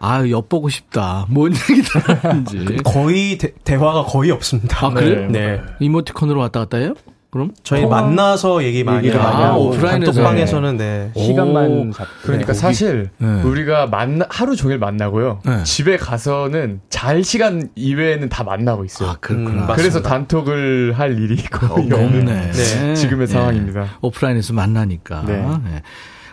[0.00, 1.26] 아, 엿보고 싶다.
[1.28, 2.76] 뭔 얘기들 하는지.
[2.84, 4.86] 거의 대, 화가 거의 없습니다.
[4.86, 5.28] 아, 그래요?
[5.28, 5.60] 네.
[5.80, 6.94] 이모티콘으로 왔다 갔다 해요?
[7.30, 7.50] 그럼?
[7.62, 10.12] 저희 만나서 얘기 많이 하고 하고, 오프라인에서.
[10.12, 11.10] 단톡방에서는 네.
[11.14, 12.06] 시간만 잡.
[12.22, 13.42] 그러니까 사실 네.
[13.42, 15.40] 우리가 만나 하루 종일 만나고요.
[15.44, 15.62] 네.
[15.64, 19.10] 집에 가서는 잘 시간 이외에는 다 만나고 있어요.
[19.10, 19.64] 아, 그렇구나.
[19.66, 20.00] 음, 그래서.
[20.00, 22.04] 단톡을 할 일이 거의 없네.
[22.04, 22.94] 없는 네.
[22.94, 23.98] 지금의 상황입니다.
[24.00, 25.22] 오프라인에서 만나니까.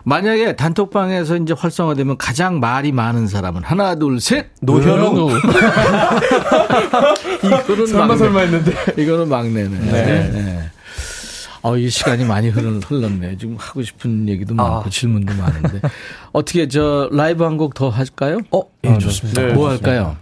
[0.08, 0.22] 네.
[0.22, 0.22] 네.
[0.22, 4.48] 만약에 단톡방에서 이제 활성화되면 가장 말이 많은 사람은 하나, 둘, 셋.
[4.62, 5.32] 노현우.
[7.44, 8.18] 이거는 설마 막내.
[8.18, 9.68] 설마 했는데 이거는 막내네.
[9.80, 10.30] 네.
[10.32, 10.70] 네.
[11.62, 13.38] 어, 이 시간이 많이 흘- 흘렀네.
[13.38, 14.90] 지금 하고 싶은 얘기도 많고 아.
[14.90, 15.82] 질문도 많은데.
[16.32, 18.38] 어떻게 저 라이브 한 곡 더 할까요?
[18.52, 19.42] 어, 예, 좋습니다.
[19.42, 19.90] 네, 뭐 좋습니다.
[19.92, 20.16] 할까요?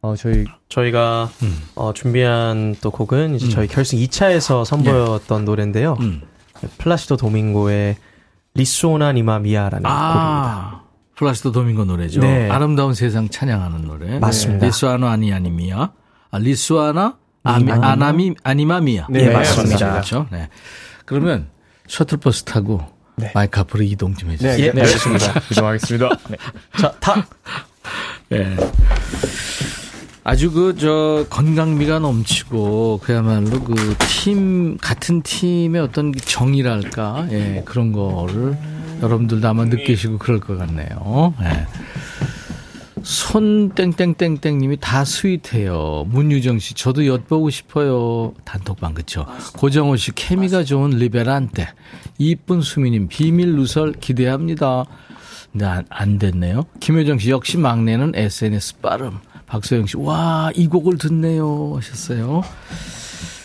[0.00, 1.28] 어, 저희 저희가
[1.74, 5.96] 어, 준비한 또 곡은 이제 저희 결승 2차에서 선보였던 노래인데요.
[6.00, 6.22] 음.
[6.78, 7.96] 플라시도 도밍고의
[8.58, 9.88] Risuona anima mia라는 곡입니다.
[9.88, 10.82] 아,
[11.14, 12.20] 플라시도 도밍고 노래죠.
[12.20, 12.50] 네.
[12.50, 14.18] 아름다운 세상 찬양하는 노래.
[14.18, 14.66] 맞습니다.
[14.66, 15.92] Risuona anima mia.
[16.30, 17.70] 아, Risuona 아미.
[17.72, 19.06] 아나미 anima mia.
[19.10, 19.92] 네, 맞습니다.
[19.92, 20.26] 그렇죠.
[20.30, 20.48] 네.
[21.04, 21.48] 그러면
[21.86, 22.82] 셔틀버스 타고
[23.34, 24.66] 마이크 앞으로 이동 좀 해주세요.
[24.66, 25.40] 예, 네, 알겠습니다.
[25.50, 26.08] 이동하겠습니다.
[26.80, 27.26] 자, 타.
[28.32, 28.56] 예.
[30.28, 38.54] 아주 그, 저, 건강미가 넘치고, 그야말로 그, 팀, 같은 팀의 어떤 정이랄까, 예, 그런 거를
[39.00, 41.32] 여러분들도 아마 느끼시고 그럴 것 같네요.
[41.40, 41.66] 예.
[43.02, 46.04] 손 땡땡땡땡님이 다 스윗해요.
[46.10, 48.34] 문유정 씨, 저도 엿보고 싶어요.
[48.44, 49.24] 단톡방 그쵸?
[49.56, 51.68] 고정호 씨, 케미가 좋은 리베란테.
[52.18, 54.84] 이쁜 수미님, 비밀 누설 기대합니다.
[55.52, 56.66] 네, 안, 안 됐네요.
[56.80, 59.20] 김효정 씨, 역시 막내는 SNS 빠름.
[59.48, 61.74] 박소영 씨, 와, 이 곡을 듣네요.
[61.76, 62.42] 하셨어요.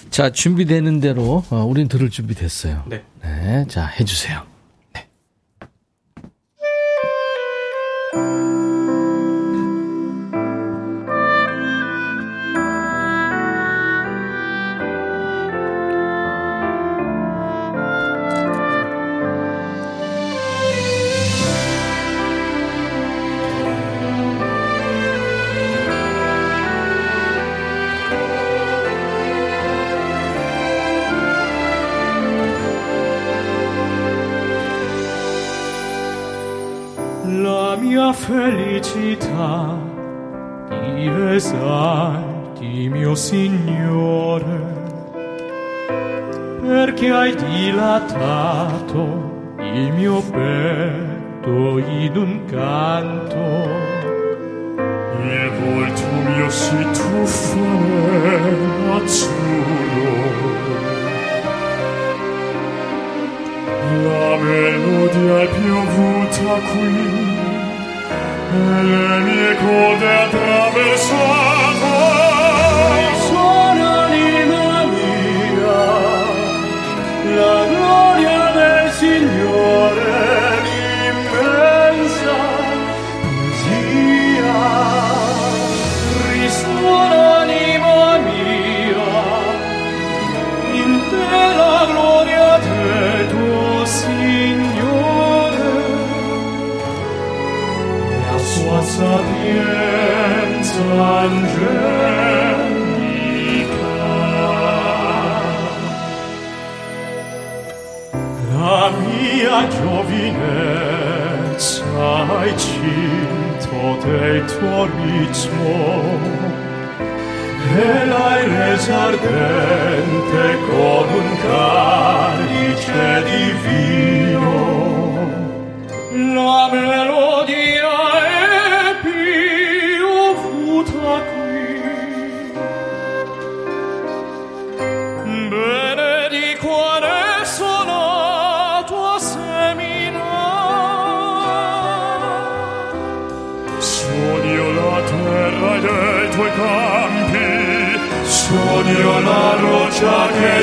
[0.10, 2.84] 자, 준비되는 대로, 어, 우린 들을 준비 됐어요.
[2.88, 3.04] 네.
[3.24, 4.53] 네, 자, 해주세요.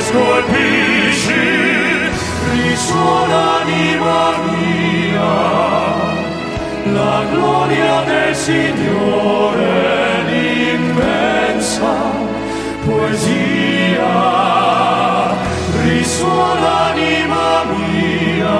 [0.01, 1.33] Scolpisci,
[2.51, 5.33] risuona anima mia,
[6.93, 11.93] la gloria del Signore, l'immensa
[12.85, 14.13] poesia,
[15.83, 18.59] risuona anima mia,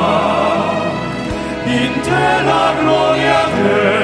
[1.65, 4.00] in te la gloria del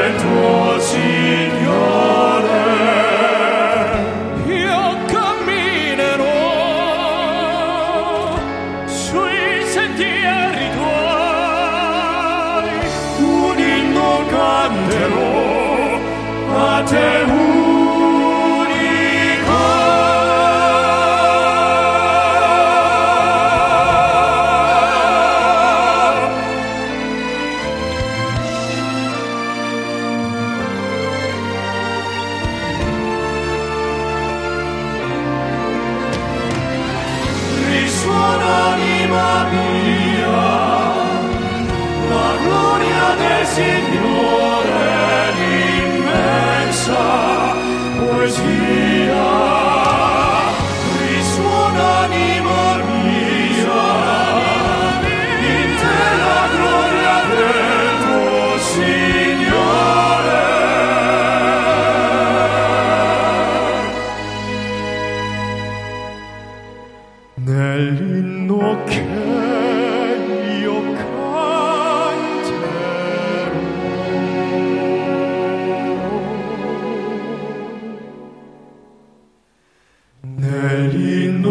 [16.90, 17.47] te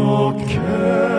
[0.07, 0.47] Okay.
[0.55, 1.16] care.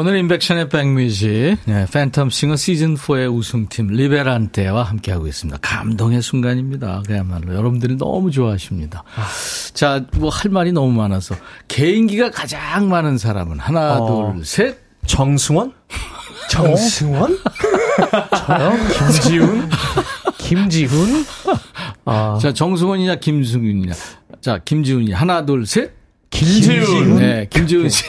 [0.00, 5.58] 오늘 인백션의 백뮤직 네, 팬텀 싱어 시즌4의 우승팀 리베란테와 함께하고 있습니다.
[5.60, 7.02] 감동의 순간입니다.
[7.06, 9.04] 그야말로 여러분들이 너무 좋아하십니다.
[9.74, 11.34] 자, 뭐 할 말이 너무 많아서
[11.68, 14.32] 개인기가 가장 많은 사람은 하나, 어.
[14.32, 14.78] 둘, 셋.
[15.04, 15.74] 정승원?
[16.48, 17.36] 정승원?
[18.46, 18.72] 저요?
[18.96, 19.68] 김지훈?
[20.38, 21.26] 김지훈?
[22.06, 23.92] 아, 자, 정승원이냐 김승윤이냐.
[24.40, 25.99] 자, 김지훈이 하나, 둘, 셋.
[26.44, 27.16] 김지훈.
[27.16, 28.04] 네, 김지훈 씨.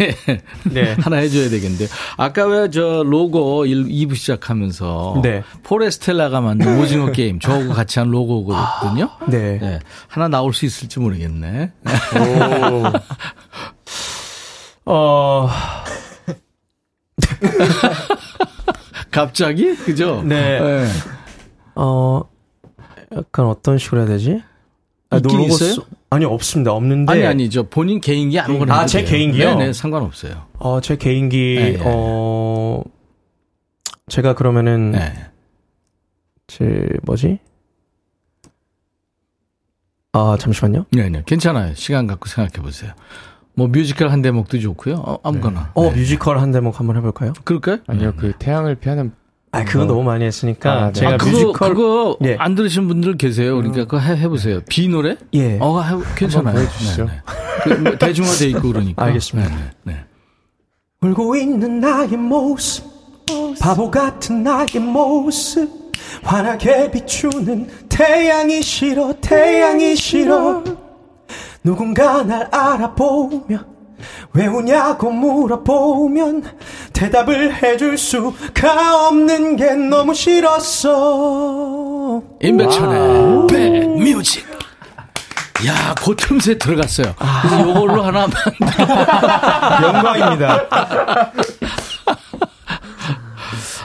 [0.71, 0.93] 네.
[0.99, 1.88] 하나 해줘야 되겠는데요.
[2.17, 5.19] 아까 왜 저 로고 1, 2부 시작하면서.
[5.23, 5.43] 네.
[5.63, 7.39] 포레스텔라가 만든 오징어 게임.
[7.39, 9.09] 저하고 같이 한 로고거든요.
[9.27, 9.59] 네.
[9.59, 9.79] 네.
[10.07, 11.71] 하나 나올 수 있을지 모르겠네.
[14.86, 15.49] 어,
[19.11, 19.75] 갑자기?
[19.75, 20.21] 그죠?
[20.23, 20.88] 네.
[21.75, 22.21] 어,
[23.15, 24.41] 약간 어떤 식으로 해야 되지?
[25.15, 25.73] 있긴 로고 있어요?
[25.73, 26.74] 써- 아니, 없습니다.
[26.74, 27.12] 없는데.
[27.12, 27.64] 아니, 아니죠.
[27.64, 28.76] 본인 개인기 아무거나.
[28.82, 29.03] 아, 제.
[29.03, 29.55] 개인기요?
[29.55, 30.45] 네네, 상관없어요.
[30.59, 31.84] 어, 제 개인기, 네, 네.
[31.86, 32.84] 어,
[34.07, 35.14] 제가 그러면은, 네.
[36.47, 37.39] 제, 뭐지?
[40.12, 40.86] 아, 잠시만요.
[40.91, 41.24] 네 네.
[41.26, 41.74] 괜찮아요.
[41.76, 42.91] 시간 갖고 생각해 보세요.
[43.53, 44.95] 뭐 뮤지컬 한 대목도 좋고요.
[44.95, 45.72] 어, 아무거나.
[45.76, 45.95] 어, 네.
[45.95, 47.32] 뮤지컬 한 대목 한번 해볼까요?
[47.45, 47.78] 그럴까요?
[47.88, 49.14] 아니요, 그 태양을 피하는
[49.54, 50.72] 아, 그거 너무 많이 했으니까.
[50.72, 50.93] 아, 네.
[50.93, 51.76] 제가 아, 그거, 뮤지컬.
[51.76, 52.36] 그거 예.
[52.39, 53.58] 안 들으신 분들 계세요.
[53.58, 54.62] 그러니까 그거 해, 해보세요.
[54.70, 55.18] 비 노래?
[55.34, 55.58] 예.
[55.60, 56.56] 어, 해, 괜찮아요.
[56.56, 57.06] 보여주시죠.
[57.06, 57.22] 네, 네.
[57.64, 59.04] 그, 뭐 대중화돼 있고 그러니까.
[59.06, 59.49] 알겠습니다.
[59.49, 60.06] 네, 네, 네.
[61.08, 62.86] 울고 있는 나의 모습
[63.60, 65.70] 바보 같은 나의 모습
[66.24, 70.64] 환하게 비추는 태양이 싫어 태양이 싫어
[71.64, 73.70] 누군가 날 알아보며
[74.34, 76.43] 왜 우냐고 물어보면
[76.93, 80.91] 대답을 해줄 수가 없는 게 너무 싫었어
[82.41, 84.49] 인백천의 백뮤직.
[85.67, 87.13] 야, 그 틈새 들어갔어요.
[87.41, 88.25] 그래서 요걸로 하나
[89.84, 91.32] 영광입니다.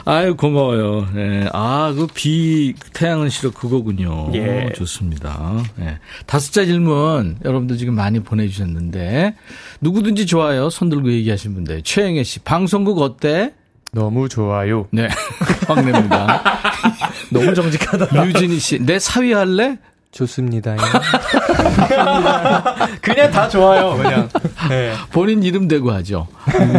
[0.09, 1.05] 아유, 고마워요.
[1.13, 1.49] 네.
[1.51, 4.31] 아, 그 비, 태양은 싫어 그거군요.
[4.35, 4.69] 예.
[4.73, 5.61] 좋습니다.
[5.75, 5.97] 네.
[6.25, 9.35] 다섯자 질문 여러분들 지금 많이 보내주셨는데,
[9.81, 10.69] 누구든지 좋아요.
[10.69, 11.81] 손 들고 얘기하신 분들.
[11.81, 13.51] 최영애 씨, 방송국 어때?
[13.91, 14.87] 너무 좋아요.
[14.91, 15.09] 네.
[15.67, 16.41] 확 냅니다.
[17.29, 18.25] 너무 정직하다.
[18.27, 19.77] 유진희 씨, 내 사위 할래?
[20.11, 20.77] 좋습니다.
[23.01, 24.29] 그냥 다 좋아요, 그냥.
[24.69, 24.93] 네.
[25.11, 26.29] 본인 이름 대고 하죠.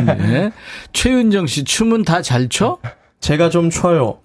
[0.06, 0.50] 네.
[0.94, 2.78] 최윤정 씨, 춤은 다 잘 춰?
[3.20, 4.18] 제가 좀 쳐요.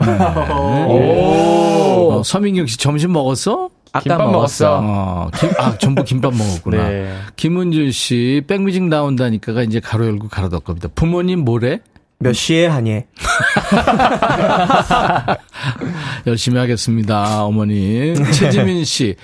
[0.87, 2.09] 오.
[2.11, 3.69] 어, 서민경 씨, 점심 먹었어?
[3.91, 4.79] 아까 김밥 먹었어.
[4.81, 6.89] 어, 김, 아, 전부 김밥 먹었구나.
[6.89, 7.15] 네.
[7.35, 10.89] 김은준 씨, 백뮤직 나온다니까가 이제 가로 열고 가로 닫고입니다.
[10.95, 11.79] 부모님 뭐래?
[12.17, 13.01] 몇 시에 하니?
[16.25, 18.15] 열심히 하겠습니다, 어머니.
[18.31, 19.15] 최지민 씨,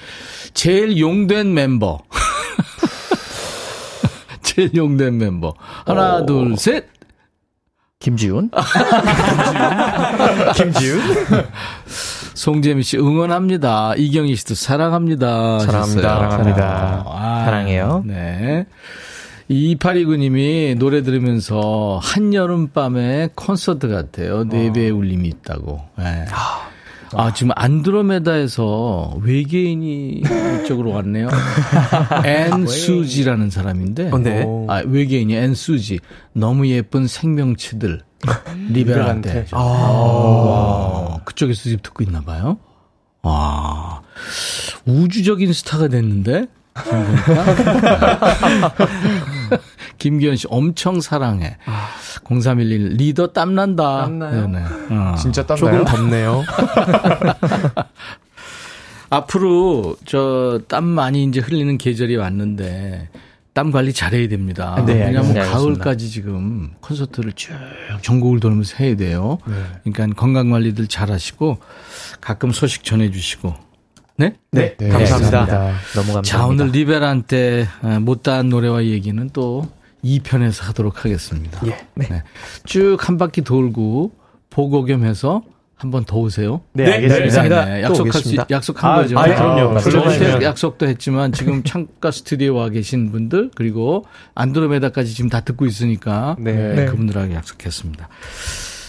[0.53, 1.99] 제일 용된 멤버.
[4.43, 5.53] 제일 용된 멤버.
[5.85, 6.87] 하나, 둘, 셋.
[7.99, 8.49] 김지훈?
[10.55, 11.01] 김지훈?
[12.33, 13.95] 송재민 씨, 응원합니다.
[13.97, 15.59] 이경희 씨도 사랑합니다.
[15.59, 16.01] 사랑합니다.
[16.01, 17.03] 사랑합니다.
[17.05, 18.03] 아, 사랑해요.
[18.05, 18.65] 네.
[19.49, 24.47] 2829님이 노래 들으면서 한여름밤에 콘서트 같아요.
[24.47, 25.81] 네 배의 울림이 있다고.
[25.97, 26.23] 네.
[27.13, 30.23] 아, 지금 안드로메다에서 외계인이
[30.63, 31.29] 이쪽으로 왔네요.
[32.25, 34.11] 앤 수지라는 사람인데.
[34.11, 34.45] 어, 네.
[34.67, 35.99] 아, 외계인이 앤 수지.
[36.33, 38.01] 너무 예쁜 생명체들.
[38.69, 39.47] 리베란테.
[39.51, 39.59] 아.
[39.59, 42.57] 와, 그쪽에서 지금 듣고 있나 봐요.
[43.21, 44.01] 와,
[44.85, 46.47] 우주적인 스타가 됐는데?
[46.83, 48.19] 지금 보니까.
[49.99, 51.57] 김기현 씨, 엄청 사랑해.
[52.27, 54.01] 0311, 리더 땀난다.
[54.01, 54.47] 땀나요?
[54.47, 54.65] 네네.
[54.91, 55.15] 어.
[55.19, 55.85] 진짜 조금 땀나요?
[55.85, 56.43] 덥네요.
[59.09, 63.09] 앞으로 저 땀 많이 이제 흘리는 계절이 왔는데
[63.53, 64.75] 땀 관리 잘해야 됩니다.
[64.85, 65.45] 네, 왜냐하면 알겠습니다.
[65.51, 67.51] 가을까지 지금 콘서트를 쭉
[68.03, 69.39] 전국을 돌면서 해야 돼요.
[69.83, 71.57] 그러니까 건강 관리들 잘하시고
[72.21, 73.53] 가끔 소식 전해주시고.
[74.17, 74.35] 네?
[74.51, 75.45] 네, 네, 감사합니다.
[75.47, 76.21] 너무 감사합니다.
[76.23, 79.67] 자 오늘 리베란 때 아, 못다한 노래와 얘기는 또
[80.03, 81.61] 2편에서 하도록 하겠습니다.
[81.67, 81.77] 예.
[81.95, 82.23] 네.
[82.65, 84.11] 쭉 한 바퀴 돌고
[84.49, 85.43] 보고 겸해서
[85.75, 86.59] 한번 더 오세요.
[86.73, 87.65] 네, 알겠습니다.
[87.65, 88.43] 네, 또 약속할 오겠습니다.
[88.43, 89.17] 수 약속한 아, 거죠.
[89.17, 89.77] 아, 그럼요.
[89.77, 90.43] 아, 저한테 불러주시면.
[90.43, 94.03] 약속도 했지만 지금 창가 스튜디오에 와 계신 분들 그리고
[94.35, 96.73] 안드로메다까지 지금 다 듣고 있으니까 네.
[96.75, 98.09] 네, 그분들하고 약속했습니다.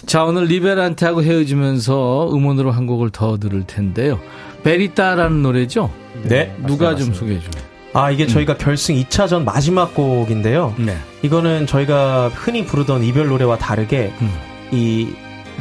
[0.07, 4.19] 자 오늘 리베란테하고 헤어지면서 음원으로 한 곡을 더 들을 텐데요.
[4.65, 5.93] 베리따라는 노래죠.
[6.25, 6.57] 네.
[6.67, 7.70] 누가 좀 소개해 줘요.
[7.93, 10.75] 아, 이게 저희가 결승 2차전 마지막 곡인데요.
[10.79, 10.97] 네.
[11.23, 14.33] 이거는 저희가 흔히 부르던 이별 노래와 다르게 음.
[14.71, 15.09] 이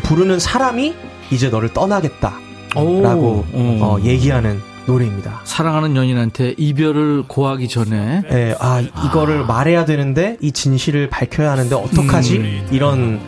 [0.03, 0.93] 부르는 사람이
[1.32, 2.34] 이제 너를 떠나겠다.
[2.75, 3.80] 오, 라고 음.
[3.82, 5.41] 어, 얘기하는 노래입니다.
[5.43, 12.38] 사랑하는 연인한테 이별을 고하기 전에 예, 아 이거를 말해야 되는데 이 진실을 밝혀야 하는데 어떡하지?
[12.38, 12.67] 음.
[12.71, 13.19] 이런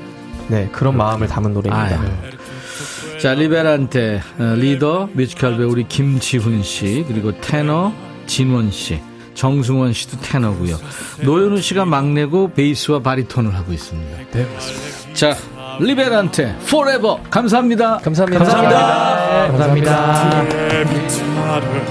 [0.48, 2.00] 네 그런 마음을 담은 노래입니다.
[2.00, 3.20] 아유.
[3.20, 7.94] 자, 리베란테 어, 리더 뮤지컬 배우 우리 김지훈 씨 그리고 테너
[8.32, 8.98] 진원 씨,
[9.34, 10.80] 정승원 씨도 테너고요.
[11.20, 14.18] 노현우 씨가 막내고 베이스와 바리톤을 하고 있습니다.
[14.32, 15.14] 네 맞습니다.
[15.14, 15.36] 자,
[15.82, 17.98] 리베란테 forever 감사합니다.
[17.98, 18.46] 감사합니다.
[18.46, 19.48] 감사합니다.
[19.48, 20.44] 감사합니다.
[20.44, 21.86] 내 빛나를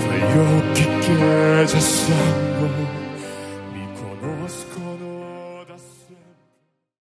[0.00, 2.45] 더 여기 깨졌어